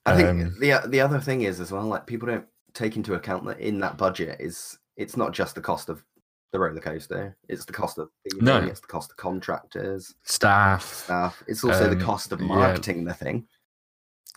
[0.07, 3.13] I think Um, the the other thing is as well, like people don't take into
[3.13, 6.03] account that in that budget is it's not just the cost of
[6.51, 8.09] the roller coaster; it's the cost of
[8.41, 8.57] No.
[8.59, 11.43] it's the cost of contractors, Staff, staff.
[11.47, 12.47] It's also Um, the cost of yeah.
[12.47, 13.47] marketing the thing.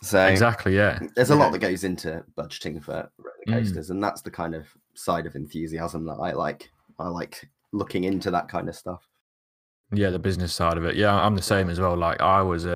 [0.01, 0.99] So exactly, yeah.
[1.15, 1.39] there's a yeah.
[1.39, 3.53] lot that goes into budgeting for roller Mm.
[3.53, 6.69] coasters, and that's the kind of side of enthusiasm that I like.
[6.99, 9.07] I like looking into that kind of stuff.
[9.91, 10.95] Yeah, the business side of it.
[10.95, 11.95] Yeah, I'm the same as well.
[11.95, 12.75] Like I was, uh,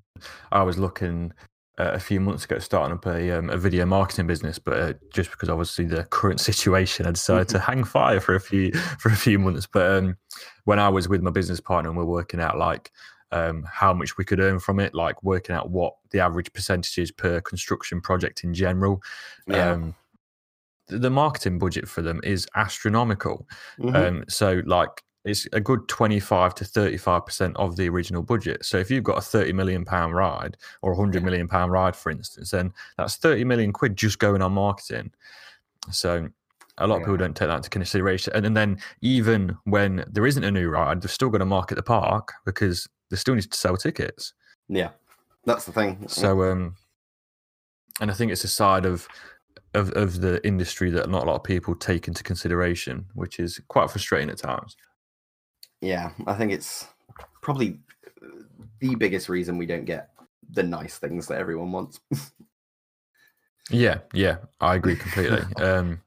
[0.52, 1.32] I was looking
[1.80, 4.94] uh, a few months ago starting up a, um, a video marketing business, but uh,
[5.14, 9.10] just because obviously the current situation, I decided to hang fire for a few for
[9.10, 9.68] a few months.
[9.68, 10.18] But um,
[10.66, 12.92] when I was with my business partner and we're working out like
[13.32, 16.98] um, how much we could earn from it, like working out what the average percentage
[16.98, 19.02] is per construction project in general.
[19.48, 19.72] Yeah.
[19.72, 19.96] Um,
[20.88, 23.48] the- marketing budget for them is astronomical.
[23.80, 23.96] Mhm.
[23.96, 28.66] Um, so like it's a good 25 to 35% of the original budget.
[28.66, 31.26] So if you've got a 30 million pound ride or a 100 Yeah.
[31.26, 35.12] million pound ride, for instance, then that's 30 million quid just going on marketing.
[35.92, 36.28] So
[36.78, 38.34] a lot of people don't take that into consideration.
[38.36, 41.76] And, and then even when there isn't a new ride, they're still going to market
[41.76, 44.34] the park because they still need to sell tickets.
[44.68, 44.90] yeah,
[45.46, 46.06] that's the thing.
[46.08, 46.76] So um
[48.02, 49.08] and I think it's a side of
[49.74, 53.62] of of the industry that not a lot of people take into consideration, which is
[53.68, 54.76] quite frustrating at times.
[55.84, 56.88] Yeah, I think it's
[57.42, 57.78] probably
[58.22, 58.44] uh,
[58.80, 60.12] the biggest reason we don't get
[60.50, 62.00] the nice things that everyone wants.
[63.70, 65.40] Yeah, yeah, I agree completely.
[65.64, 66.02] um,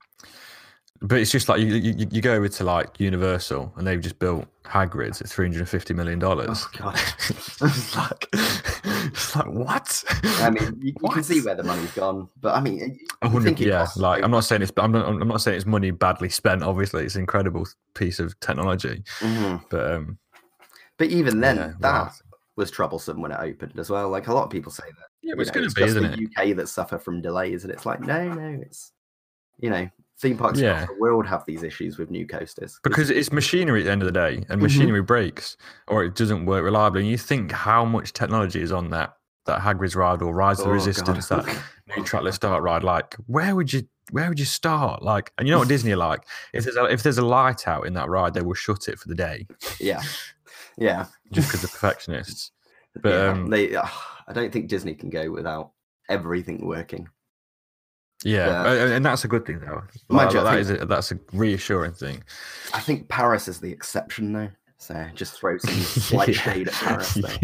[1.03, 4.19] but it's just like you, you you go over to like Universal and they've just
[4.19, 6.49] built Hagrid's at three hundred and fifty million dollars.
[6.65, 6.95] Oh, God.
[7.29, 10.05] it's like it's like what?
[10.41, 13.79] I mean, you, you can see where the money's gone, but I mean, hundred, yeah.
[13.79, 16.63] costs Like I'm not saying it's, I'm not, I'm not saying it's money badly spent.
[16.63, 19.03] Obviously, it's an incredible piece of technology.
[19.21, 19.65] Mhm.
[19.71, 20.19] But um,
[20.99, 22.11] But even then, Yeah, that wow.
[22.57, 24.09] was troublesome when it opened as well.
[24.11, 25.09] Like a lot of people say that.
[25.23, 26.51] yeah, it's going to be, isn't the it?
[26.53, 28.93] UK that suffer from delays, and it's like, no, no, it's
[29.59, 30.83] you know, theme parks Yeah.
[30.83, 34.03] across the world have these issues with new coasters Because it's machinery at the end
[34.03, 34.63] of the day, and Mhm.
[34.63, 35.57] machinery breaks
[35.89, 37.03] or it doesn't work reliably.
[37.03, 39.15] And you think how much technology is on that
[39.47, 41.45] that Hagrid's ride or Rise of the Oh, Resistance, God.
[41.47, 41.63] that
[41.97, 42.83] new trackless start ride.
[42.83, 45.03] Like, where would you where would you start?
[45.03, 46.23] Like, and you know what Disney are like?
[46.53, 48.99] If there's a, if there's a light out in that ride, they will shut it
[48.99, 49.47] for the day
[49.81, 50.01] yeah,
[50.77, 52.51] yeah, just because they're perfectionists.
[53.03, 53.31] But yeah.
[53.33, 53.75] um, they.
[53.77, 53.89] ugh,
[54.27, 55.73] I don't think Disney can go without
[56.09, 57.09] everything working.
[58.25, 59.83] Yeah, and, that's a good thing though.
[60.09, 62.23] Like, you, that is a, that's a reassuring thing.
[62.73, 64.51] I think Paris is the exception though.
[64.79, 66.35] So just throw some slight Yeah.
[66.35, 67.39] shade at Paris there.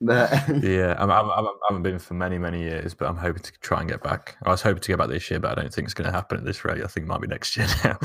[0.00, 0.30] But
[0.62, 3.52] Yeah, I'm, I'm, I'm, I haven't been for many, many years, but I'm hoping to
[3.60, 4.36] try and get back.
[4.44, 6.12] I was hoping to get back this year, but I don't think it's going to
[6.12, 6.82] happen at this rate.
[6.84, 7.98] I think it might be next year now.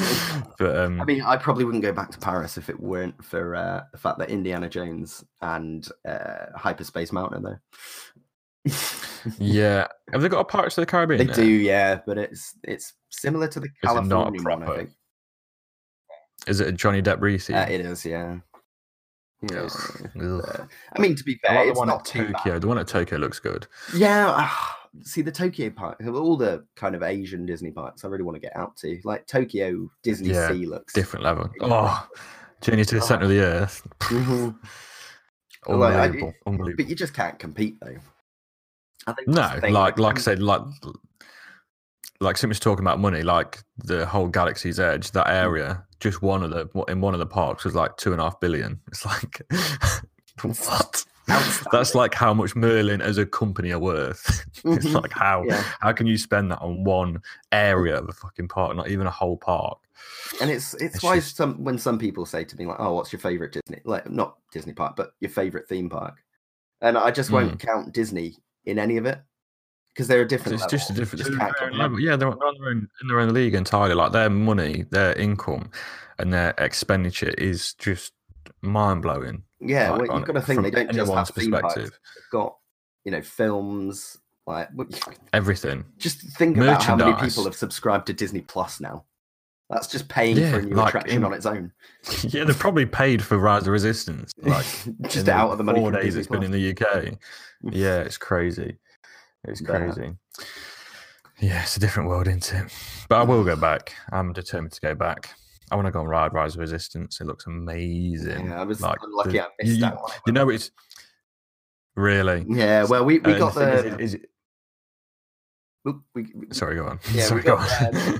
[0.57, 3.55] but um, I mean, I probably wouldn't go back to Paris if it weren't for
[3.55, 7.61] uh, the fact that Indiana Jones and uh, Hyperspace Mountain there.
[9.39, 11.25] Yeah, have they got a Pirates of the Caribbean?
[11.27, 14.89] They do, yeah, but it's it's similar to the a California one, I think.
[16.47, 17.49] Is it a Johnny Depp Reese?
[17.49, 18.37] Uh, it is, yeah.
[19.51, 19.67] Yeah.
[20.19, 22.59] Uh, I mean, to be I fair, like the it's one not at too Tokyo.
[22.59, 23.65] The one at Tokyo looks good.
[23.95, 28.05] Yeah, ah, see the Tokyo park, all the kind of Asian Disney parks.
[28.05, 31.49] I really want to get out to, like Tokyo Disney Yeah, Sea looks Different level.
[31.61, 32.07] Oh,
[32.61, 33.85] journey to the center of the earth.
[34.01, 34.55] Mhm.
[35.67, 36.33] Like, I- Unbelievable.
[36.47, 36.83] Unbelievable.
[36.83, 37.97] But you just can't compete though.
[39.07, 40.61] I think No, that's the thing, like like I said, like
[42.19, 45.33] like Sim was talking about money, like the whole Galaxy's Edge, that Mm.
[45.43, 48.23] area, just one of the in one of the parks was like two and a
[48.25, 48.79] half billion.
[48.87, 49.41] It's like
[50.43, 51.05] what?
[51.71, 54.45] That's like how much Merlin as a company are worth.
[54.65, 55.01] it's Mhm.
[55.01, 55.63] like how Yeah.
[55.79, 59.11] how can you spend that on one area of a fucking park, not even a
[59.11, 59.79] whole park?
[60.41, 62.93] And it's it's, It's why just- some when some people say to me like, "Oh,
[62.93, 66.15] what's your favorite Disney?" Like not Disney park, but your favorite theme park,
[66.81, 69.19] and I just won't count Disney in any of it
[69.93, 70.55] because they're a different.
[70.61, 71.25] It's just a different.
[71.25, 71.99] You they're their level.
[71.99, 73.95] Yeah, they're on their own in their own league entirely.
[73.95, 75.71] Like their money, their income,
[76.19, 78.13] and their expenditure is just
[78.61, 79.43] mind blowing.
[79.59, 81.73] Yeah, like, well, you've got to think they don't just have anyone's theme parks.
[81.73, 81.99] perspective.
[82.31, 82.57] Got
[83.03, 84.17] you know films.
[84.47, 84.69] Like
[85.33, 85.85] Everything.
[85.99, 89.05] just think about how many people have subscribed to Disney Plus now.
[89.71, 91.71] That's just paying Yeah, for a new like attraction on its own.
[92.23, 94.33] yeah, they've probably paid for Rise of Resistance.
[94.43, 94.65] Like
[95.07, 97.13] just out of the money four days it's been in the UK.
[97.71, 98.77] Yeah, it's crazy.
[99.47, 100.13] It's crazy.
[101.39, 102.71] Yeah, it's a different world, isn't it?
[103.07, 103.93] But I will go back.
[104.11, 105.35] I'm determined to go back.
[105.71, 107.21] I want to go and ride Rise of Resistance.
[107.21, 108.47] It looks amazing.
[108.47, 110.11] Yeah, I was like unlucky the- I missed you, that one.
[110.25, 110.71] You know, it's
[111.95, 112.45] Really?
[112.49, 113.99] Yeah, well, we, we Uh, got thing is- the.
[113.99, 114.21] is- is-
[115.87, 116.99] oop, we, we- sorry, go on.
[117.11, 118.19] Yeah, we sorry, go got, on.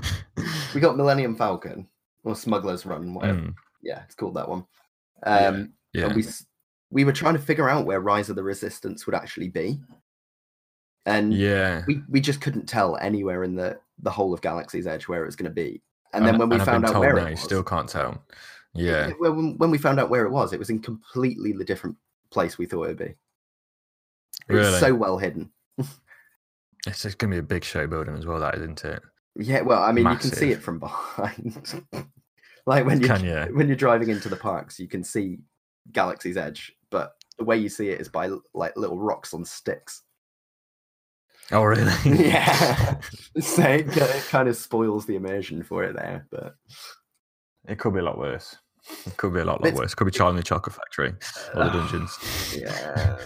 [0.74, 1.88] We got Millennium Falcon
[2.24, 3.38] or Smuggler's Run, whatever.
[3.40, 4.64] Mm, Yeah, it's called that one.
[5.26, 6.06] Yeah, Um, yeah.
[6.06, 6.24] and we
[6.90, 9.80] we were trying to figure out where Rise of the Resistance would actually be,
[11.06, 11.82] and yeah.
[11.86, 15.26] we we just couldn't tell anywhere in the the whole of Galaxy's Edge where it
[15.26, 15.80] was going to be.
[16.12, 18.22] And then when we found out where now, it you was, still can't tell.
[18.74, 19.10] Yeah.
[19.18, 21.96] when, when we found out where it was, it was in completely the different
[22.30, 23.14] place we thought it would be.
[24.48, 24.78] It was Really?
[24.80, 25.50] so well hidden.
[26.86, 29.00] It's, it's going to be a big show building as well, that isn't it?
[29.36, 31.84] Yeah, well, I mean, you can see it from behind.
[32.66, 33.48] like when you Can you?
[33.56, 35.38] when you're driving into the parks, you can see
[35.90, 40.02] Galaxy's Edge, but the way you see it is by like little rocks on sticks.
[41.50, 41.92] Oh, really?
[42.04, 42.98] yeah,
[43.40, 46.26] so it, it kind of spoils the immersion for it there.
[46.30, 46.54] But
[47.68, 48.56] it could be a lot worse.
[49.06, 49.92] It could be a lot, lot It's- worse.
[49.92, 51.14] It could be Charlie and the Chocolate Factory
[51.54, 52.18] or the dungeons.
[52.58, 53.16] yeah,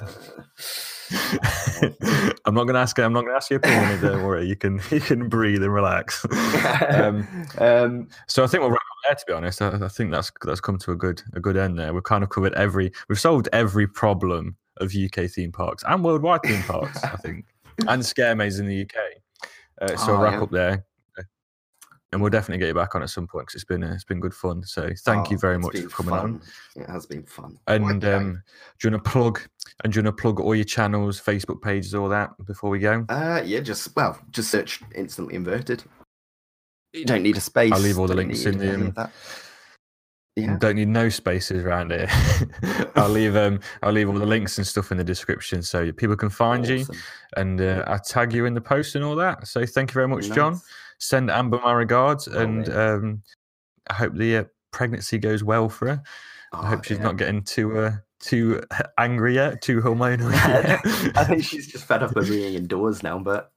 [2.44, 2.98] I'm not going to ask.
[2.98, 4.00] I'm not going to ask your opinion.
[4.00, 4.46] Don't worry.
[4.46, 6.24] You can you can breathe and relax.
[6.88, 7.26] um,
[7.58, 9.14] um, so I think we'll wrap up there.
[9.14, 11.78] To be honest, I, I think that's that's come to a good a good end
[11.78, 11.92] there.
[11.94, 12.92] We've kind of covered every.
[13.08, 17.02] We've solved every problem of UK theme parks and worldwide theme parks.
[17.02, 17.46] I think
[17.88, 18.96] and scare mazes in the UK.
[19.80, 20.42] Uh, so Oh, I'll wrap yeah.
[20.42, 20.84] up there.
[22.12, 24.04] And we'll definitely get you back on at some point because it's been uh, it's
[24.04, 24.62] been good fun.
[24.62, 26.40] So thank you oh, very much for coming on.
[26.76, 27.58] It has been fun.
[27.66, 28.42] And um,
[28.78, 29.40] do you want to plug?
[29.82, 32.78] And do you want to plug all your channels, Facebook pages, all that before we
[32.78, 33.04] go?
[33.08, 35.82] Uh, yeah, just well, just search instantly inverted.
[36.92, 37.72] You don't need a space.
[37.72, 39.10] I'll leave all the links in the, um.
[40.36, 42.08] Yeah, Don't need no spaces around here.
[42.94, 46.14] I'll leave um I'll leave all the links and stuff in the description so people
[46.14, 46.84] can find you
[47.38, 49.48] and uh, I'll tag you in the post and all that.
[49.48, 50.60] So thank you very much, John.
[50.98, 53.22] Send Amber my regards Will and um
[53.88, 56.02] I hope the uh, pregnancy goes well for her.
[56.52, 57.04] I Oh, hope she's yeah.
[57.04, 58.62] not getting too uh, too
[58.98, 60.80] angry yet, too hormonal yet.
[61.16, 63.52] I think she's just fed up of being indoors now, but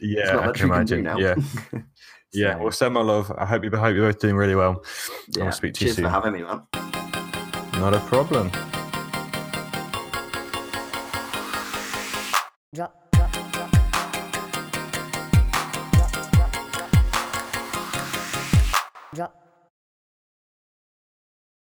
[0.00, 1.02] yeah, not I much can we can do imagine.
[1.04, 1.18] now.
[1.18, 1.80] Yeah,
[2.32, 2.56] yeah.
[2.56, 3.30] Well, send my love.
[3.36, 4.84] I hope you I hope you're both doing really well.
[5.36, 5.44] yeah.
[5.44, 6.04] I'll speak to you Cheers soon.
[6.06, 6.62] for having me, man.
[7.80, 8.50] Not a problem.